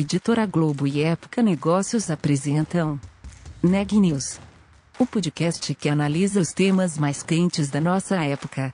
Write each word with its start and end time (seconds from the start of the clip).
Editora 0.00 0.46
Globo 0.46 0.86
e 0.86 1.02
Época 1.02 1.42
Negócios 1.42 2.08
apresentam 2.08 3.00
Neg 3.60 3.98
News, 3.98 4.38
o 4.96 5.04
podcast 5.04 5.74
que 5.74 5.88
analisa 5.88 6.38
os 6.38 6.52
temas 6.52 6.96
mais 6.96 7.20
quentes 7.24 7.68
da 7.68 7.80
nossa 7.80 8.14
época. 8.24 8.72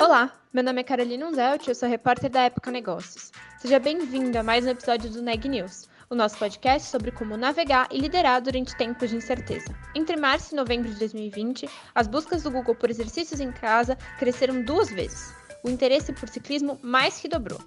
Olá, 0.00 0.32
meu 0.52 0.62
nome 0.62 0.82
é 0.82 0.84
Carolina 0.84 1.26
Unzelt 1.26 1.66
eu 1.66 1.74
sou 1.74 1.88
repórter 1.88 2.30
da 2.30 2.42
Época 2.42 2.70
Negócios. 2.70 3.32
Seja 3.58 3.80
bem-vindo 3.80 4.38
a 4.38 4.44
mais 4.44 4.64
um 4.64 4.68
episódio 4.68 5.10
do 5.10 5.20
Neg 5.20 5.48
News, 5.48 5.88
o 6.14 6.16
nosso 6.16 6.38
podcast 6.38 6.88
sobre 6.88 7.10
como 7.10 7.36
navegar 7.36 7.88
e 7.90 7.98
liderar 7.98 8.40
durante 8.40 8.76
tempos 8.76 9.10
de 9.10 9.16
incerteza. 9.16 9.74
Entre 9.94 10.16
março 10.16 10.54
e 10.54 10.56
novembro 10.56 10.88
de 10.88 10.98
2020, 10.98 11.68
as 11.94 12.06
buscas 12.06 12.44
do 12.44 12.50
Google 12.50 12.74
por 12.74 12.88
exercícios 12.88 13.40
em 13.40 13.50
casa 13.50 13.98
cresceram 14.18 14.62
duas 14.62 14.88
vezes. 14.88 15.34
O 15.62 15.68
interesse 15.68 16.12
por 16.12 16.28
ciclismo 16.28 16.78
mais 16.82 17.18
que 17.18 17.28
dobrou. 17.28 17.60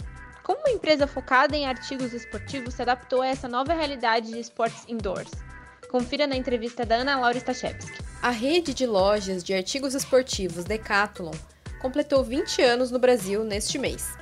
Como 0.44 0.60
uma 0.62 0.70
empresa 0.70 1.06
focada 1.06 1.58
em 1.58 1.68
artigos 1.68 2.14
esportivos 2.14 2.74
se 2.74 2.82
adaptou 2.82 3.22
a 3.22 3.28
essa 3.28 3.50
nova 3.50 3.74
realidade 3.74 4.32
de 4.32 4.40
esportes 4.40 4.86
indoors? 4.88 5.32
Confira 5.90 6.26
na 6.26 6.38
entrevista 6.38 6.86
da 6.86 6.96
Ana 6.96 7.20
Laura 7.20 7.38
Stachewski. 7.38 8.00
A 8.22 8.30
rede 8.30 8.74
de 8.74 8.86
lojas 8.86 9.44
de 9.44 9.54
artigos 9.54 9.94
esportivos 9.94 10.64
Decathlon 10.64 11.34
completou 11.82 12.24
20 12.24 12.62
anos 12.62 12.92
no 12.92 13.00
Brasil 13.00 13.44
neste 13.44 13.78
mês. 13.78 14.18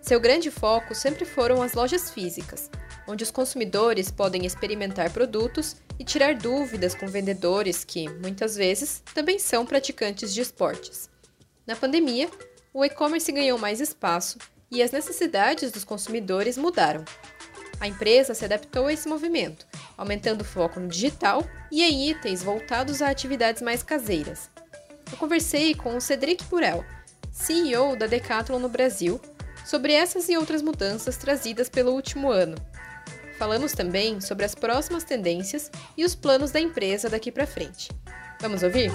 Seu 0.00 0.18
grande 0.18 0.50
foco 0.50 0.94
sempre 0.94 1.26
foram 1.26 1.62
as 1.62 1.74
lojas 1.74 2.10
físicas, 2.10 2.70
onde 3.08 3.24
os 3.24 3.30
consumidores 3.30 4.10
podem 4.10 4.44
experimentar 4.44 5.10
produtos 5.10 5.76
e 5.98 6.04
tirar 6.04 6.34
dúvidas 6.34 6.94
com 6.94 7.06
vendedores 7.06 7.82
que, 7.82 8.06
muitas 8.06 8.54
vezes, 8.54 9.02
também 9.14 9.38
são 9.38 9.64
praticantes 9.64 10.32
de 10.32 10.42
esportes. 10.42 11.08
Na 11.66 11.74
pandemia, 11.74 12.28
o 12.72 12.84
e-commerce 12.84 13.32
ganhou 13.32 13.58
mais 13.58 13.80
espaço 13.80 14.38
e 14.70 14.82
as 14.82 14.92
necessidades 14.92 15.72
dos 15.72 15.84
consumidores 15.84 16.58
mudaram. 16.58 17.02
A 17.80 17.88
empresa 17.88 18.34
se 18.34 18.44
adaptou 18.44 18.86
a 18.86 18.92
esse 18.92 19.08
movimento, 19.08 19.66
aumentando 19.96 20.42
o 20.42 20.44
foco 20.44 20.78
no 20.78 20.88
digital 20.88 21.42
e 21.72 21.82
em 21.82 22.10
itens 22.10 22.42
voltados 22.42 23.00
a 23.00 23.08
atividades 23.08 23.62
mais 23.62 23.82
caseiras. 23.82 24.50
Eu 25.10 25.16
conversei 25.16 25.74
com 25.74 25.96
o 25.96 26.00
Cedric 26.00 26.44
Burel, 26.44 26.84
CEO 27.32 27.96
da 27.96 28.06
Decathlon 28.06 28.58
no 28.58 28.68
Brasil, 28.68 29.18
sobre 29.64 29.92
essas 29.92 30.28
e 30.28 30.36
outras 30.36 30.60
mudanças 30.60 31.16
trazidas 31.16 31.68
pelo 31.68 31.92
último 31.92 32.30
ano 32.30 32.56
Falamos 33.38 33.72
também 33.72 34.20
sobre 34.20 34.44
as 34.44 34.52
próximas 34.52 35.04
tendências 35.04 35.70
e 35.96 36.04
os 36.04 36.12
planos 36.12 36.50
da 36.50 36.60
empresa 36.60 37.08
daqui 37.08 37.30
para 37.30 37.46
frente. 37.46 37.88
Vamos 38.40 38.64
ouvir? 38.64 38.90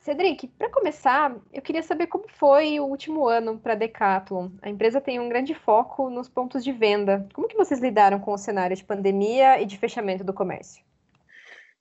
Cedric, 0.00 0.48
para 0.48 0.68
começar, 0.68 1.34
eu 1.52 1.62
queria 1.62 1.82
saber 1.82 2.08
como 2.08 2.24
foi 2.28 2.80
o 2.80 2.86
último 2.86 3.28
ano 3.28 3.56
para 3.56 3.74
a 3.74 3.76
Decathlon. 3.76 4.50
A 4.60 4.68
empresa 4.68 5.00
tem 5.00 5.20
um 5.20 5.28
grande 5.28 5.54
foco 5.54 6.10
nos 6.10 6.28
pontos 6.28 6.64
de 6.64 6.72
venda. 6.72 7.26
Como 7.32 7.46
que 7.46 7.56
vocês 7.56 7.80
lidaram 7.80 8.18
com 8.18 8.32
o 8.32 8.38
cenário 8.38 8.76
de 8.76 8.84
pandemia 8.84 9.60
e 9.62 9.64
de 9.64 9.78
fechamento 9.78 10.24
do 10.24 10.34
comércio? 10.34 10.84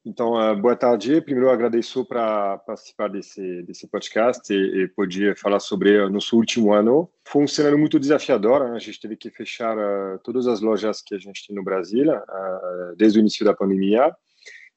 Então, 0.05 0.33
uh, 0.33 0.53
boa 0.59 0.75
tarde. 0.75 1.21
Primeiro, 1.21 1.49
agradeço 1.49 2.03
para 2.03 2.57
participar 2.57 3.07
desse, 3.07 3.63
desse 3.63 3.87
podcast 3.87 4.53
e, 4.53 4.83
e 4.83 4.87
poder 4.89 5.37
falar 5.37 5.61
sobre 5.61 6.09
nosso 6.09 6.35
último 6.35 6.73
ano. 6.73 7.09
Foi 7.25 7.41
um 7.41 7.47
cenário 7.47 7.79
muito 7.79 7.97
desafiador. 7.97 8.69
Né? 8.69 8.75
A 8.75 8.79
gente 8.79 8.99
teve 8.99 9.15
que 9.15 9.29
fechar 9.29 9.77
uh, 9.77 10.19
todas 10.21 10.45
as 10.45 10.59
lojas 10.59 11.01
que 11.01 11.15
a 11.15 11.17
gente 11.17 11.47
tem 11.47 11.55
no 11.55 11.63
Brasil 11.63 12.11
uh, 12.11 12.95
desde 12.97 13.17
o 13.17 13.21
início 13.21 13.45
da 13.45 13.53
pandemia. 13.53 14.13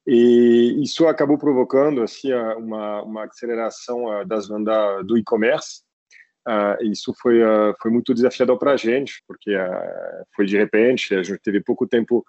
E 0.07 0.79
isso 0.81 1.09
acabou 1.09 1.37
provocando 1.37 2.03
assim 2.03 2.33
uma, 2.33 3.03
uma 3.03 3.25
aceleração 3.25 4.25
das 4.25 4.47
vendas 4.47 5.05
do 5.05 5.19
e-commerce. 5.19 5.83
isso 6.83 7.13
foi 7.21 7.41
foi 7.83 7.91
muito 7.91 8.15
desafiador 8.15 8.57
para 8.57 8.75
a 8.75 8.77
gente, 8.77 9.21
porque 9.27 9.51
foi 10.37 10.47
de 10.47 10.57
repente, 10.57 11.13
a 11.13 11.25
gente 11.25 11.41
teve 11.41 11.61
pouco 11.61 11.89
tempo 11.89 12.25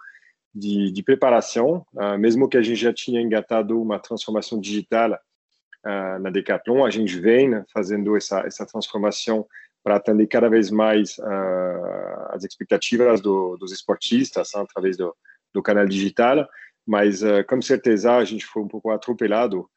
de, 0.57 0.91
de 0.91 1.03
preparação, 1.03 1.85
uh, 1.93 2.17
mesmo 2.17 2.49
que 2.49 2.57
a 2.57 2.61
gente 2.61 2.79
já 2.79 2.93
tinha 2.93 3.21
engatado 3.21 3.79
uma 3.79 3.99
transformação 3.99 4.59
digital 4.59 5.13
uh, 5.13 6.19
na 6.19 6.29
Decathlon, 6.29 6.85
a 6.85 6.89
gente 6.89 7.19
vem 7.19 7.49
né, 7.49 7.63
fazendo 7.71 8.17
essa, 8.17 8.39
essa 8.41 8.65
transformação 8.65 9.45
para 9.83 9.95
atender 9.95 10.27
cada 10.27 10.49
vez 10.49 10.71
mais 10.71 11.17
uh, 11.19 12.31
as 12.31 12.43
expectativas 12.43 13.21
do, 13.21 13.55
dos 13.57 13.71
esportistas 13.71 14.53
através 14.55 14.97
do, 14.97 15.15
do 15.53 15.61
canal 15.61 15.85
digital, 15.85 16.47
mas 16.85 17.21
com 17.49 17.61
certeza 17.61 18.15
a 18.15 18.23
gente 18.23 18.45
foi 18.45 18.63
um 18.63 18.67
pouco 18.67 18.89
atropelado 18.89 19.69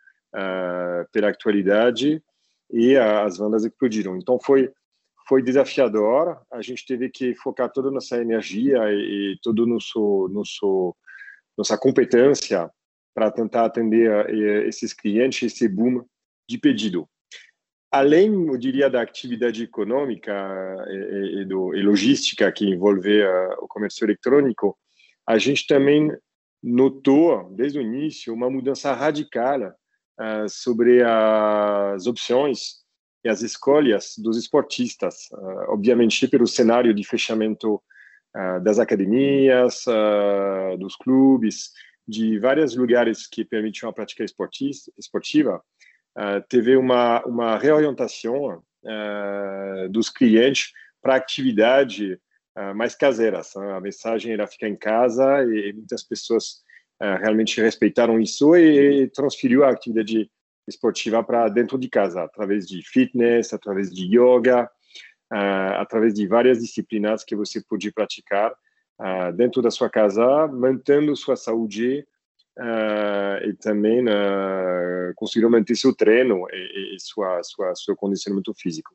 pela 1.10 1.30
atualidade 1.30 2.22
e 2.72 2.96
as 2.96 3.36
vendas 3.36 3.64
explodiram. 3.64 4.16
Então 4.16 4.38
foi 4.40 4.72
foi 5.30 5.44
desafiador. 5.44 6.41
A 6.50 6.60
gente 6.60 6.84
teve 6.84 7.08
que 7.08 7.36
focar 7.36 7.70
toda 7.70 7.88
a 7.88 7.92
nossa 7.92 8.20
energia 8.20 8.78
e, 8.92 9.34
e 9.34 9.38
todo 9.41 9.64
nosso 9.64 10.28
nosso 10.32 10.96
nossa 11.56 11.78
competência 11.78 12.68
para 13.14 13.30
tentar 13.30 13.64
atender 13.64 14.10
eh, 14.28 14.66
esses 14.66 14.92
clientes, 14.92 15.52
esse 15.52 15.69
boom 15.69 16.04
de 16.48 16.58
pedido. 16.58 17.08
Além, 17.92 18.48
eu 18.48 18.56
diria, 18.56 18.90
da 18.90 19.02
atividade 19.02 19.62
econômica 19.62 20.32
e, 20.88 21.42
e, 21.42 21.44
do, 21.44 21.76
e 21.76 21.82
logística 21.82 22.50
que 22.50 22.64
envolve 22.64 23.22
uh, 23.22 23.64
o 23.64 23.69
comércio 23.69 24.04
eletrônico, 24.04 24.78
a 25.26 25.38
gente 25.38 25.66
também 25.66 26.10
notou, 26.62 27.50
desde 27.52 27.78
o 27.78 27.82
início, 27.82 28.32
uma 28.32 28.48
mudança 28.48 28.92
radical 28.92 29.60
uh, 29.60 30.48
sobre 30.48 31.02
as 31.02 32.06
opções 32.06 32.80
e 33.25 33.28
as 33.28 33.42
escolhas 33.42 34.14
dos 34.19 34.36
esportistas, 34.36 35.28
uh, 35.32 35.72
obviamente 35.72 36.26
pelo 36.26 36.47
cenário 36.47 36.94
de 36.94 37.04
fechamento 37.04 37.75
uh, 37.75 38.60
das 38.62 38.78
academias, 38.78 39.84
uh, 39.86 40.76
dos 40.78 40.97
clubes, 40.97 41.70
de 42.08 42.38
vários 42.38 42.75
lugares 42.75 43.26
que 43.26 43.44
permitiam 43.44 43.88
a 43.88 43.92
prática 43.92 44.25
esportiva, 44.25 45.62
teve 46.48 46.76
uma 46.76 47.25
uma 47.25 47.56
reorientação 47.56 48.60
dos 49.91 50.08
clientes 50.08 50.72
para 51.00 51.14
atividade 51.14 52.19
mais 52.75 52.97
caseiras. 52.97 53.54
A 53.54 53.81
mensagem 53.81 54.32
era 54.32 54.48
ficar 54.48 54.69
em 54.69 54.75
casa 54.75 55.44
e 55.44 55.72
muitas 55.72 56.02
pessoas 56.02 56.64
realmente 56.98 57.60
respeitaram 57.60 58.19
isso 58.19 58.56
e 58.56 59.08
transferiu 59.14 59.62
a 59.62 59.70
atividade 59.70 60.28
esportiva 60.66 61.22
para 61.22 61.48
dentro 61.48 61.78
de 61.78 61.88
casa, 61.88 62.22
através 62.22 62.66
de 62.66 62.82
fitness, 62.82 63.53
através 63.53 63.91
de 63.93 64.06
yoga, 64.06 64.71
uh, 65.32 65.75
através 65.78 66.15
de 66.15 66.26
várias 66.26 66.60
disciplinas 66.60 67.25
que 67.25 67.37
você 67.37 67.62
pode 67.62 67.93
praticar 67.93 68.53
uh, 68.53 69.32
dentro 69.34 69.62
da 69.62 69.70
sua 69.70 69.88
casa, 69.88 70.47
mantendo 70.49 71.16
sua 71.16 71.37
saúde 71.37 72.06
uh, 72.59 73.49
e 73.49 73.54
também 73.54 74.04
uh, 74.04 75.12
conseguir 75.16 75.49
manter 75.49 75.76
seu 75.76 75.94
treino 75.94 76.47
e, 76.53 76.97
e 76.97 77.00
sua, 77.00 77.43
sua, 77.43 77.75
seu 77.75 77.97
condicionamento 77.97 78.53
físico. 78.54 78.94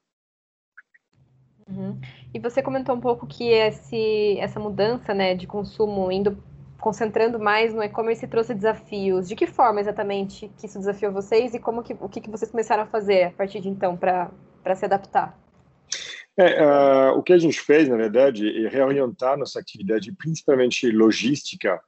Uhum. 1.68 2.00
E 2.32 2.40
você 2.40 2.62
comentou 2.62 2.96
um 2.96 3.02
pouco 3.02 3.26
que 3.26 3.50
esse, 3.50 4.38
essa 4.38 4.60
mudança 4.60 5.14
né, 5.14 5.34
de 5.34 5.48
consumo 5.48 6.12
indo 6.12 6.38
concentrando 6.80 7.40
mais 7.40 7.74
no 7.74 7.84
e-commerce 7.84 8.28
trouxe 8.28 8.54
desafios. 8.54 9.28
De 9.28 9.36
que 9.36 9.48
forma 9.48 9.80
exatamente 9.80 10.52
que 10.58 10.68
isso 10.68 10.80
desafiou 10.80 11.12
vocês 11.12 11.54
e 11.54 11.60
como 11.60 11.84
que, 11.84 11.96
o 12.00 12.10
que, 12.10 12.22
que 12.22 12.30
vocês 12.30 12.52
começaram 12.52 12.84
a 12.84 12.88
fazer 12.88 13.24
a 13.24 13.32
partir 13.32 13.62
de 13.62 13.70
então 13.70 13.98
para 13.98 14.76
se 14.76 14.86
adaptar? 14.86 15.38
É, 16.38 16.66
uh, 16.66 17.18
o 17.18 17.24
que 17.24 17.32
a 17.32 17.38
gente 17.38 17.60
fez, 17.60 17.88
na 17.88 17.96
verdade, 17.96 18.66
é 18.66 18.68
reorientar 18.68 19.38
nossa 19.38 19.58
atividade, 19.58 20.12
principalmente 20.12 20.92
logística, 20.92 21.82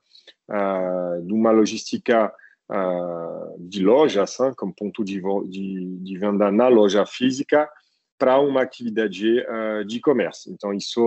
uh, 0.50 1.22
de 1.26 1.34
uma 1.34 1.52
logística 1.52 2.34
uh, 2.72 3.56
de 3.60 3.84
lojas, 3.84 4.40
hein, 4.40 4.54
como 4.56 4.74
ponto 4.74 5.04
de, 5.04 5.22
de, 5.50 5.98
de, 5.98 6.18
venda 6.18 6.50
na 6.50 6.70
loja 6.70 7.06
física, 7.06 7.70
para 8.18 8.40
uma 8.40 8.62
atividade 8.64 9.46
de 9.86 9.98
e-commerce. 9.98 10.52
Então, 10.52 10.74
isso 10.74 11.00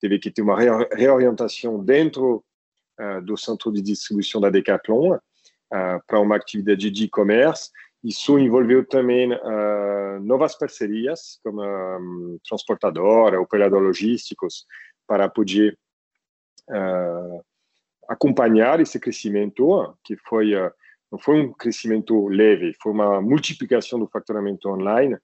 teve 0.00 0.18
que 0.18 0.32
ter 0.32 0.42
uma 0.42 0.58
reorientação 0.92 1.78
dentro 1.84 2.44
do 3.24 3.36
centro 3.36 3.72
de 3.72 3.80
distribuição 3.80 4.40
da 4.40 4.50
Decathlon 4.50 5.14
uh, 5.14 6.02
para 6.06 6.20
uma 6.20 6.36
atividade 6.36 6.90
de 6.90 7.04
e-commerce. 7.04 7.70
Isso 8.02 8.38
envolveu 8.38 8.86
também 8.86 9.32
uh, 9.32 10.20
novas 10.22 10.56
parcerias, 10.56 11.38
como 11.42 11.62
um, 11.62 12.38
transportadora, 12.46 13.40
operador 13.40 13.82
logísticos, 13.82 14.64
para 15.06 15.28
poder 15.28 15.78
acompanhar 18.06 18.78
esse 18.78 19.00
crescimento, 19.00 19.96
que 20.04 20.18
foi 20.18 20.52
não 21.10 21.18
foi 21.18 21.40
um 21.40 21.50
crescimento 21.50 22.28
leve, 22.28 22.74
foi 22.82 22.92
uma 22.92 23.22
multiplicação 23.22 23.98
do 23.98 24.06
faturamento 24.06 24.68
online 24.68 25.16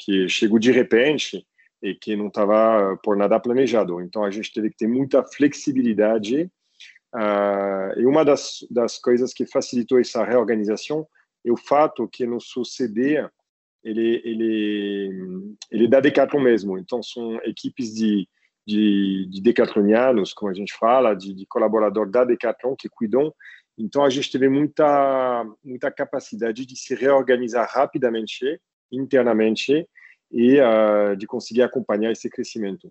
que 0.00 0.28
chegou 0.28 0.58
de 0.58 0.72
repente 0.72 1.46
e 1.80 1.94
que 1.94 2.16
não 2.16 2.26
estava 2.26 2.98
por 3.04 3.16
nada 3.16 3.38
planejado. 3.38 4.00
Então 4.00 4.24
a 4.24 4.32
gente 4.32 4.52
teve 4.52 4.70
que 4.70 4.78
ter 4.78 4.88
muita 4.88 5.22
flexibilidade 5.22 6.50
Uh, 7.14 8.00
e 8.00 8.06
uma 8.06 8.24
das, 8.24 8.66
das 8.70 8.98
coisas 8.98 9.34
que 9.34 9.44
facilitou 9.44 10.00
essa 10.00 10.24
reorganização 10.24 11.06
é 11.44 11.52
o 11.52 11.56
fato 11.56 12.08
que 12.08 12.26
nosso 12.26 12.64
CD 12.64 13.28
ele 13.84 14.22
ele 14.24 15.56
ele 15.70 15.84
é 15.84 15.88
da 15.88 16.00
Decathlon 16.00 16.40
mesmo. 16.40 16.78
Então 16.78 17.02
são 17.02 17.36
equipes 17.44 17.94
de 17.94 18.28
de, 18.64 19.26
de 19.28 19.42
decathlonianos, 19.42 20.32
como 20.32 20.50
a 20.50 20.54
gente 20.54 20.72
fala, 20.74 21.14
de, 21.14 21.34
de 21.34 21.46
da 22.10 22.24
Decathlon 22.24 22.76
que 22.76 22.88
cuidam. 22.88 23.34
Então 23.76 24.04
a 24.04 24.10
gente 24.10 24.30
teve 24.30 24.48
muita 24.48 25.44
muita 25.64 25.90
capacidade 25.90 26.64
de 26.64 26.76
se 26.76 26.94
reorganizar 26.94 27.68
rapidamente 27.68 28.60
internamente 28.90 29.86
e 30.30 30.58
uh, 30.60 31.16
de 31.16 31.26
conseguir 31.26 31.62
acompanhar 31.62 32.12
esse 32.12 32.30
crescimento. 32.30 32.90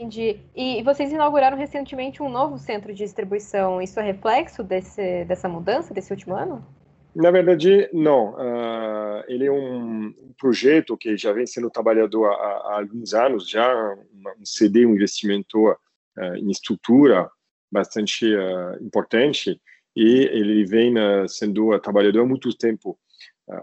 Entendi. 0.00 0.40
E 0.56 0.82
vocês 0.82 1.12
inauguraram 1.12 1.58
recentemente 1.58 2.22
um 2.22 2.30
novo 2.30 2.56
centro 2.56 2.90
de 2.90 3.04
distribuição. 3.04 3.82
Isso 3.82 4.00
é 4.00 4.02
reflexo 4.02 4.62
desse, 4.62 5.26
dessa 5.26 5.46
mudança 5.46 5.92
desse 5.92 6.10
último 6.10 6.34
ano? 6.34 6.66
Na 7.14 7.30
verdade, 7.30 7.86
não. 7.92 8.30
Uh, 8.32 9.22
ele 9.28 9.44
é 9.44 9.52
um 9.52 10.10
projeto 10.38 10.96
que 10.96 11.18
já 11.18 11.34
vem 11.34 11.46
sendo 11.46 11.68
trabalhado 11.68 12.24
há, 12.24 12.30
há 12.30 12.78
alguns 12.78 13.12
anos, 13.12 13.46
já 13.46 13.94
um 14.38 14.46
CD, 14.46 14.86
um 14.86 14.94
investimento 14.94 15.68
uh, 15.68 16.34
em 16.34 16.50
estrutura 16.50 17.30
bastante 17.70 18.24
uh, 18.24 18.82
importante, 18.82 19.60
e 19.94 20.30
ele 20.32 20.64
vem 20.64 20.94
sendo 21.28 21.78
trabalhado 21.78 22.20
há 22.20 22.24
muito 22.24 22.56
tempo. 22.56 22.98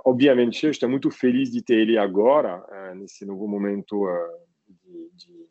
obviamente, 0.06 0.66
eu 0.66 0.72
estou 0.72 0.88
muito 0.88 1.10
feliz 1.10 1.50
de 1.50 1.63
ter 1.63 1.80
ele 1.80 1.98
agora, 1.98 2.62
nesse 2.95 3.25
novo 3.25 3.48
momento 3.48 4.06
de, 4.68 5.10
de 5.16 5.48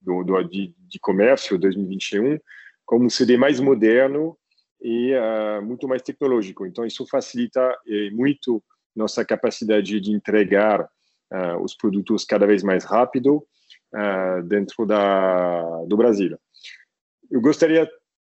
do, 0.00 0.22
do 0.22 0.42
de, 0.44 0.74
de, 0.78 0.98
comércio 0.98 1.58
2021 1.58 2.38
como 2.84 3.04
um 3.04 3.10
CD 3.10 3.36
mais 3.36 3.60
moderno 3.60 4.36
e 4.82 5.12
uh, 5.14 5.62
muito 5.62 5.86
mais 5.86 6.02
tecnológico. 6.02 6.66
Então 6.66 6.84
isso 6.84 7.06
facilita 7.06 7.60
eh, 7.86 8.10
muito 8.10 8.62
nossa 8.96 9.24
capacidade 9.24 10.00
de 10.00 10.10
entregar 10.10 10.82
uh, 10.82 11.62
os 11.62 11.74
produtos 11.74 12.24
cada 12.24 12.46
vez 12.46 12.62
mais 12.62 12.84
rápido 12.84 13.46
uh, 13.94 14.42
dentro 14.48 14.86
da 14.86 15.84
do 15.86 15.96
Brasil. 15.96 16.36
Eu 17.30 17.40
gostaria 17.40 17.88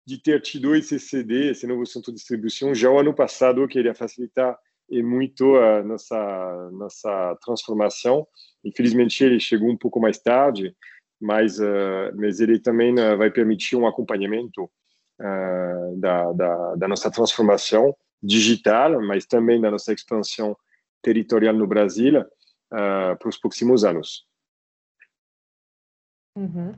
de 0.05 0.21
ter 0.21 0.41
tido 0.41 0.75
esse 0.75 0.99
CD, 0.99 1.51
esse 1.51 1.65
novo 1.65 1.85
centro 1.85 2.11
de 2.11 2.17
distribuição 2.17 2.75
já 2.75 2.89
o 2.89 2.99
ano 2.99 3.13
passado, 3.13 3.67
que 3.67 3.79
iria 3.79 3.95
facilitar 3.95 4.57
e 4.89 5.01
muito 5.01 5.55
a 5.55 5.81
nossa 5.83 6.69
nossa 6.73 7.37
transformação. 7.41 8.27
Infelizmente 8.65 9.23
ele 9.23 9.39
chegou 9.39 9.69
um 9.69 9.77
pouco 9.77 9.99
mais 10.01 10.19
tarde 10.19 10.75
mas, 11.21 11.59
uh, 11.59 12.11
mas 12.15 12.39
ele 12.39 12.59
também 12.59 12.93
uh, 12.93 13.15
vai 13.15 13.29
permitir 13.29 13.75
um 13.75 13.85
acompanhamento 13.85 14.63
uh, 14.63 15.99
da, 15.99 16.31
da, 16.33 16.75
da, 16.75 16.87
nossa 16.87 17.11
transformação 17.11 17.95
digital, 18.21 18.99
mas 19.01 19.25
também 19.25 19.61
da 19.61 19.69
nossa 19.69 19.93
expansão 19.93 20.57
territorial 21.01 21.53
no 21.53 21.67
Brasil 21.67 22.25
para 22.69 23.27
os 23.27 23.37
próximos 23.37 23.83
anos. 23.83 24.25
Uhum. 26.37 26.73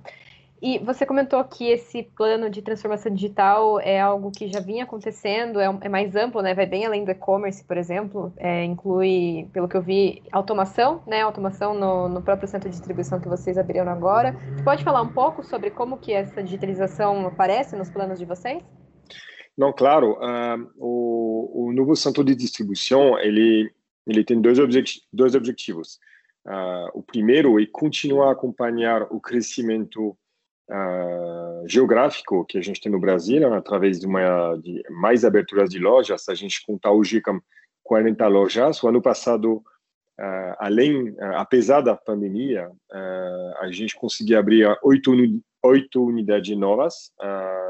E 0.65 0.79
você 0.79 1.05
comentou 1.05 1.43
que 1.43 1.65
esse 1.65 2.03
plano 2.15 2.49
de 2.49 2.61
transformação 2.61 3.13
digital 3.13 3.81
é 3.81 3.99
algo 3.99 4.31
que 4.31 4.47
já 4.47 4.61
vinha 4.61 4.85
acontecendo, 4.85 5.59
é, 5.59 5.65
é 5.81 5.89
mais 5.89 6.15
amplo, 6.15 6.41
né? 6.41 6.55
Vai 6.55 6.65
bem 6.65 6.85
além 6.85 7.03
do 7.03 7.11
e-commerce, 7.11 7.61
por 7.65 7.75
exemplo. 7.75 8.31
É, 8.37 8.63
inclui, 8.63 9.49
pelo 9.51 9.67
que 9.67 9.75
eu 9.75 9.81
vi, 9.81 10.23
automação, 10.31 11.03
né? 11.05 11.21
Automação 11.21 11.73
no, 11.73 12.07
no, 12.07 12.21
próprio 12.21 12.47
centro 12.47 12.69
de 12.69 12.77
distribuição 12.77 13.19
que 13.19 13.27
vocês 13.27 13.57
abriram 13.57 13.91
agora. 13.91 14.39
Você 14.55 14.63
pode 14.63 14.85
falar 14.85 15.01
um 15.01 15.11
pouco 15.11 15.43
sobre 15.43 15.69
como 15.69 15.97
que 15.97 16.13
essa 16.13 16.41
digitalização 16.41 17.27
aparece 17.27 17.75
nos 17.75 17.89
planos 17.89 18.17
de 18.17 18.23
vocês? 18.23 18.63
Não, 19.57 19.73
claro. 19.73 20.13
Uh, 20.13 20.71
o, 20.77 21.65
o, 21.65 21.73
novo 21.73 21.93
centro 21.93 22.23
de 22.23 22.33
distribuição 22.35 23.19
ele 23.19 23.69
ele 24.07 24.23
tem 24.23 24.39
dois, 24.39 24.57
dois 25.11 25.35
objetivos. 25.35 25.99
Uh, 26.47 26.87
o 26.93 27.03
primeiro 27.03 27.59
é 27.61 27.65
continuar 27.65 28.29
a 28.29 28.31
acompanhar 28.31 29.03
o 29.11 29.19
crescimento 29.19 30.17
uh, 30.69 31.67
geográfico 31.67 32.45
que 32.45 32.57
a 32.57 32.61
gente 32.61 32.81
tem 32.81 32.91
no 32.91 32.99
Brasil, 32.99 33.39
né, 33.39 33.57
através 33.57 33.99
de, 33.99 34.07
uma, 34.07 34.55
de 34.57 34.83
mais 34.89 35.25
aberturas 35.25 35.69
de 35.69 35.79
lojas. 35.79 36.29
A 36.29 36.35
gente 36.35 36.65
conta 36.65 36.91
hoje 36.91 37.21
com 37.21 37.39
40 37.83 38.27
lojas. 38.27 38.81
O 38.81 38.87
ano 38.87 39.01
passado, 39.01 39.55
uh, 39.57 40.55
além, 40.59 41.09
uh, 41.11 41.35
apesar 41.35 41.81
da 41.81 41.95
pandemia, 41.95 42.69
a 43.59 43.71
gente 43.71 43.95
conseguiu 43.95 44.37
abrir 44.37 44.67
oito, 44.83 45.11
oito 45.63 46.05
unidades 46.05 46.55
novas 46.57 47.11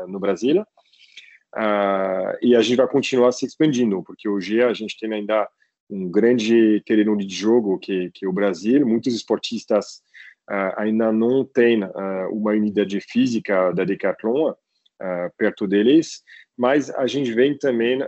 no 0.08 0.20
Brasil. 0.20 0.66
e 2.42 2.56
a 2.56 2.62
gente 2.62 2.78
vai 2.78 2.88
continuar 2.88 3.32
se 3.32 3.46
expandindo, 3.46 4.04
porque 4.04 4.28
hoje 4.28 4.62
a 4.62 4.74
gente 4.74 4.98
tem 5.00 5.14
ainda 5.14 5.48
um 5.90 6.10
grande 6.10 6.82
terreno 6.86 7.16
de 7.16 7.34
jogo 7.34 7.78
que, 7.78 8.10
que 8.12 8.26
é 8.26 8.28
o 8.28 8.34
Brasil. 8.34 8.86
Muitos 8.86 9.14
esportistas 9.14 10.02
ainda 10.76 11.12
não 11.12 11.46
tem 11.46 11.84
uh, 11.84 12.30
uma 12.32 12.52
unidade 12.52 13.00
física 13.02 13.72
da 13.72 13.84
Decathlon 13.84 14.52
uh, 14.52 14.56
perto 15.38 15.68
deles, 15.68 16.22
mas 16.58 16.90
a 16.92 17.08
gente 17.08 17.32
vem 17.34 17.58
também 17.58 18.00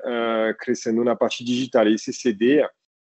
crescendo 0.60 1.04
na 1.04 1.16
parte 1.16 1.44
digital. 1.44 1.88
Esse 1.88 2.14
CD 2.14 2.64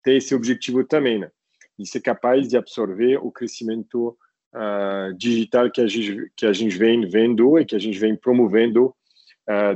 tem 0.01 0.17
esse 0.17 0.33
objetivo 0.33 0.85
também, 0.85 1.19
né? 1.19 1.29
de 1.77 1.85
ser 1.85 1.99
capaz 1.99 2.47
de 2.47 2.55
absorver 2.55 3.17
o 3.17 3.29
crescimento 3.29 4.17
digital 5.17 5.69
que 5.69 5.81
a, 5.81 5.85
gente, 5.85 6.31
que 6.35 6.45
a 6.45 6.53
gente 6.53 6.77
vem 6.77 7.07
vendo 7.09 7.59
e 7.59 7.65
que 7.65 7.75
a 7.75 7.79
gente 7.79 7.99
vem 7.99 8.15
promovendo 8.15 8.95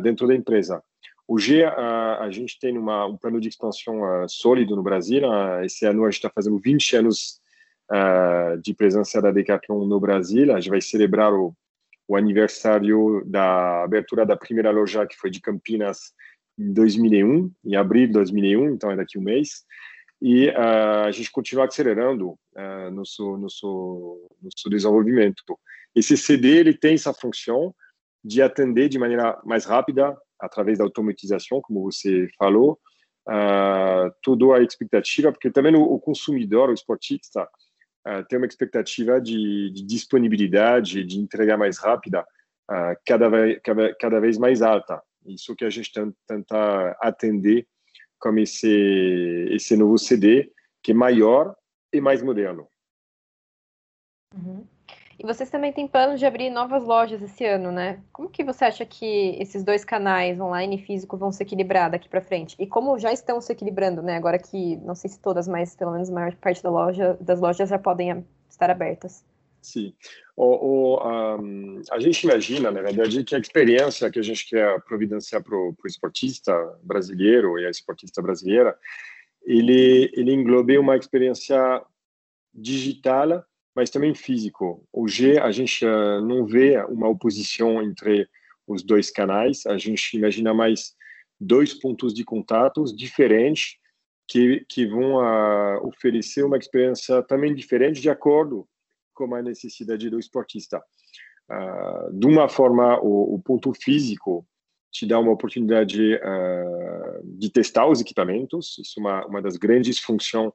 dentro 0.01 0.25
da 0.25 0.33
empresa. 0.33 0.81
Hoje, 1.27 1.61
a, 1.65 2.29
gente 2.31 2.57
tem 2.57 2.77
uma, 2.77 3.05
um 3.05 3.17
plano 3.17 3.41
de 3.41 3.49
expansão 3.49 3.99
sólido 4.29 4.73
no 4.73 4.81
Brasil. 4.81 5.21
Esse 5.65 5.85
ano, 5.85 6.05
a 6.05 6.09
gente 6.09 6.15
está 6.15 6.29
fazendo 6.29 6.57
20 6.57 6.95
anos 6.95 7.40
uh, 7.91 8.57
de 8.61 8.73
presença 8.73 9.21
da 9.21 9.31
Decathlon 9.31 9.85
no 9.85 9.99
Brasil. 9.99 10.53
A 10.53 10.59
gente 10.59 10.69
vai 10.69 10.81
celebrar 10.81 11.33
o, 11.33 11.53
o 12.07 12.15
aniversário 12.15 13.23
da 13.25 13.83
abertura 13.83 14.25
da 14.25 14.37
primeira 14.37 14.71
loja, 14.71 15.05
que 15.05 15.17
foi 15.17 15.29
de 15.29 15.41
Campinas, 15.41 16.13
em 16.57 16.73
2001, 16.73 17.51
em 17.65 17.75
abril 17.75 18.07
de 18.07 18.13
2001, 18.13 18.69
então 18.71 18.91
é 18.91 18.95
daqui 18.95 19.17
um 19.17 19.23
mês. 19.23 19.63
E 20.21 20.49
uh, 20.49 21.05
a 21.05 21.11
gente 21.11 21.31
continua 21.31 21.65
acelerando 21.65 22.31
uh, 22.55 22.91
nosso, 22.91 23.37
nosso, 23.37 24.29
nosso 24.41 24.69
desenvolvimento. 24.69 25.57
Esse 25.95 26.15
CD 26.15 26.59
ele 26.59 26.73
tem 26.73 26.93
essa 26.93 27.13
função 27.13 27.73
de 28.23 28.41
atender 28.41 28.87
de 28.87 28.99
maneira 28.99 29.39
mais 29.43 29.65
rápida, 29.65 30.15
através 30.39 30.77
da 30.77 30.83
automatização, 30.83 31.59
como 31.61 31.83
você 31.83 32.27
falou, 32.37 32.79
uh, 33.27 34.13
toda 34.21 34.57
a 34.57 34.61
expectativa, 34.61 35.31
porque 35.31 35.49
também 35.49 35.75
o, 35.75 35.81
o 35.81 35.99
consumidor, 35.99 36.69
o 36.69 36.73
esportista, 36.73 37.47
uh, 38.07 38.23
tem 38.27 38.37
uma 38.37 38.47
expectativa 38.47 39.19
de, 39.19 39.71
de, 39.71 39.83
disponibilidade, 39.83 41.03
de 41.03 41.19
entrega 41.19 41.57
mais 41.57 41.77
rápida, 41.77 42.21
uh, 42.69 42.95
cada, 43.05 43.29
vez, 43.29 43.59
cada, 43.63 43.95
cada, 43.95 44.19
vez 44.19 44.37
mais 44.37 44.61
alta. 44.61 45.01
Isso 45.25 45.55
que 45.55 45.65
a 45.65 45.69
gente 45.69 45.91
tenta 46.27 46.97
atender 46.99 47.67
com 48.19 48.37
esse, 48.37 49.47
esse 49.51 49.75
novo 49.75 49.97
CD, 49.97 50.51
que 50.83 50.91
é 50.91 50.95
maior 50.95 51.55
e 51.93 51.99
mais 51.99 52.21
moderno. 52.21 52.67
Uhum. 54.35 54.65
E 55.21 55.23
vocês 55.23 55.51
também 55.51 55.71
têm 55.71 55.87
planos 55.87 56.19
de 56.19 56.25
abrir 56.25 56.49
novas 56.49 56.83
lojas 56.83 57.21
esse 57.21 57.45
ano, 57.45 57.71
né? 57.71 58.01
Como 58.11 58.27
que 58.27 58.43
você 58.43 58.65
acha 58.65 58.83
que 58.83 59.37
esses 59.39 59.63
dois 59.63 59.85
canais, 59.85 60.39
online 60.39 60.77
e 60.77 60.83
físico, 60.83 61.15
vão 61.15 61.31
se 61.31 61.43
equilibrar 61.43 61.91
daqui 61.91 62.09
para 62.09 62.21
frente? 62.21 62.55
E 62.57 62.65
como 62.65 62.97
já 62.97 63.13
estão 63.13 63.39
se 63.39 63.51
equilibrando, 63.51 64.01
né? 64.01 64.17
Agora 64.17 64.39
que, 64.39 64.77
não 64.77 64.95
sei 64.95 65.11
se 65.11 65.21
todas, 65.21 65.47
mas 65.47 65.75
pelo 65.75 65.91
menos 65.91 66.09
a 66.09 66.13
maior 66.13 66.35
parte 66.37 66.63
da 66.63 66.71
loja, 66.71 67.15
das 67.21 67.39
lojas 67.39 67.69
já 67.69 67.77
podem 67.77 68.25
estar 68.49 68.71
abertas. 68.71 69.23
Sim. 69.61 69.93
O, 70.35 70.95
o 70.95 71.37
um, 71.39 71.83
a 71.91 71.99
gente 71.99 72.23
imagina, 72.23 72.71
na 72.71 72.81
verdade, 72.81 73.23
que 73.23 73.35
a 73.35 73.39
experiência 73.39 74.09
que 74.09 74.17
a 74.17 74.23
gente 74.23 74.49
quer 74.49 74.81
providenciar 74.81 75.43
para 75.43 75.55
o 75.55 75.75
esportista 75.85 76.51
brasileiro 76.81 77.59
e 77.59 77.67
a 77.67 77.69
esportista 77.69 78.23
brasileira, 78.23 78.75
ele, 79.43 80.09
ele 80.15 80.33
englobe 80.33 80.79
uma 80.79 80.97
experiência 80.97 81.79
digital 82.51 83.45
mas 83.75 83.89
também 83.89 84.13
físico. 84.13 84.85
Hoje 84.91 85.37
a 85.39 85.51
gente 85.51 85.85
uh, 85.85 86.21
não 86.21 86.45
vê 86.45 86.77
uma 86.85 87.07
oposição 87.07 87.81
entre 87.81 88.27
os 88.67 88.83
dois 88.83 89.09
canais, 89.09 89.65
a 89.65 89.77
gente 89.77 90.15
imagina 90.17 90.53
mais 90.53 90.93
dois 91.39 91.73
pontos 91.73 92.13
de 92.13 92.23
contatos 92.23 92.95
diferentes 92.95 93.77
que, 94.27 94.65
que 94.69 94.85
vão 94.85 95.15
uh, 95.15 95.87
oferecer 95.87 96.43
uma 96.43 96.57
experiência 96.57 97.21
também 97.23 97.53
diferente 97.55 97.99
de 97.99 98.09
acordo 98.09 98.67
com 99.13 99.33
a 99.35 99.41
necessidade 99.41 100.09
do 100.09 100.19
esportista. 100.19 100.81
Uh, 101.49 102.13
de 102.13 102.27
uma 102.27 102.47
forma, 102.47 102.99
o, 103.01 103.35
o, 103.35 103.39
ponto 103.39 103.73
físico 103.73 104.45
te 104.89 105.05
dá 105.05 105.19
uma 105.19 105.31
oportunidade 105.31 106.19
de 107.23 107.49
testar 107.49 107.87
os 107.87 108.01
equipamentos, 108.01 108.77
isso 108.77 108.99
é 108.99 109.01
uma, 109.01 109.25
uma 109.25 109.41
das 109.41 109.55
grandes 109.55 109.99
funções 109.99 110.51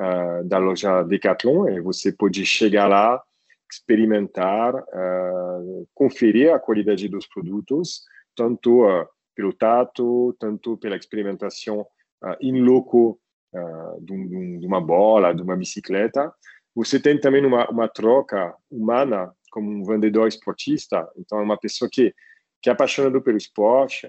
uh, 0.00 0.44
da 0.48 0.58
loja 0.58 1.02
Decathlon 1.02 1.68
e 1.68 1.80
você 1.80 2.10
pode 2.10 2.44
chegar 2.46 2.88
lá, 2.88 3.22
experimentar, 3.70 4.74
uh, 4.74 5.88
conferir 5.94 6.52
a 6.52 6.58
qualidade 6.58 7.08
dos 7.08 7.26
produtos, 7.26 8.02
tanto 8.34 8.84
uh, 8.84 9.06
pelo 9.34 9.52
tato, 9.52 10.34
tanto 10.40 10.76
pela 10.78 10.96
experimentação 10.96 11.80
uh, 11.80 12.36
in 12.40 12.60
loco 12.60 13.20
de, 14.02 14.58
de, 14.60 14.66
uma 14.66 14.80
bola, 14.80 15.34
de 15.34 15.42
uma 15.42 15.56
bicicleta. 15.56 16.32
Você 16.72 17.00
tem 17.00 17.18
também 17.18 17.44
uma, 17.44 17.68
uma 17.68 17.88
troca 17.88 18.54
humana 18.70 19.32
como 19.50 19.68
um 19.68 19.82
vendedor 19.82 20.28
esportista, 20.28 21.08
então 21.16 21.40
é 21.40 21.42
uma 21.42 21.58
pessoa 21.58 21.90
que 21.92 22.14
que 22.62 22.68
é 22.68 22.72
apaixonado 22.72 23.22
pelo 23.22 23.38
esporte, 23.38 24.06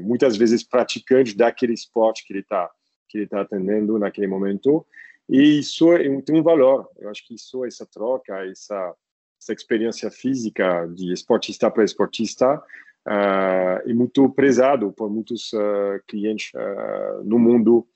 muitas 0.00 0.36
vezes 0.36 0.62
praticante 0.62 1.34
daquele 1.34 1.72
esporte 1.72 2.22
que 2.26 2.34
ele 2.34 2.40
está 2.40 2.70
que 3.08 3.18
ele 3.18 3.24
está 3.24 3.40
atendendo 3.40 3.98
naquele 3.98 4.26
momento, 4.26 4.86
e 5.28 5.58
isso 5.58 5.92
é 5.92 5.98
tem 6.22 6.38
um 6.38 6.42
valor. 6.42 6.88
Eu 6.98 7.10
acho 7.10 7.26
que 7.26 7.34
isso, 7.34 7.64
essa 7.64 7.86
troca, 7.86 8.46
essa, 8.46 8.94
essa 9.40 9.52
experiência 9.52 10.10
física 10.10 10.86
de 10.86 11.12
esportista 11.12 11.70
para 11.70 11.84
esportista, 11.84 12.56
uh, 12.56 13.88
é 13.88 13.92
muito 13.92 14.28
prezado 14.30 14.92
por 14.92 15.10
muitos 15.10 15.52
uh, 15.52 16.00
clientes 16.06 16.50
uh, 16.54 17.24
no 17.24 17.38
mundo 17.38 17.86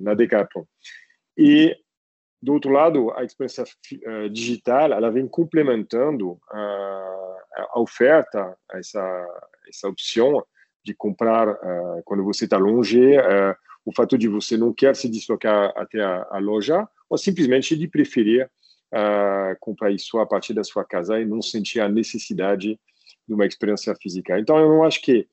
na 0.00 0.14
Decathlon. 0.14 0.64
E 1.38 1.76
do 2.42 2.54
outro 2.54 2.72
lado, 2.72 3.12
a 3.12 3.22
experiência 3.22 3.64
digital, 4.32 4.92
ela 4.92 5.12
vem 5.12 5.28
complementando 5.28 6.40
a 6.50 7.78
oferta, 7.78 8.56
essa 8.72 9.00
essa 9.68 9.88
opção 9.88 10.44
de 10.86 10.94
comprar 10.94 11.58
quando 12.04 12.22
você 12.22 12.44
está 12.44 12.56
longe 12.56 13.00
o 13.86 13.92
fato 13.94 14.18
de 14.18 14.26
você 14.26 14.56
não 14.56 14.72
quer 14.72 14.96
se 14.96 15.08
deslocar 15.08 15.72
até 15.76 16.02
a, 16.02 16.26
a 16.32 16.38
loja, 16.38 16.86
ou 17.08 17.16
simplesmente 17.16 17.76
de 17.76 17.86
preferir 17.86 18.50
uh, 18.92 19.56
comprar 19.60 19.92
isso 19.92 20.18
a 20.18 20.26
partir 20.26 20.52
da 20.54 20.64
sua 20.64 20.84
casa 20.84 21.20
e 21.20 21.24
não 21.24 21.40
sentir 21.40 21.80
a 21.80 21.88
necessidade 21.88 22.80
de 23.26 23.34
uma 23.34 23.46
experiência 23.46 23.94
física. 23.94 24.38
Então, 24.40 24.58
eu 24.58 24.68
não 24.68 24.82
acho 24.82 25.00
que 25.00 25.28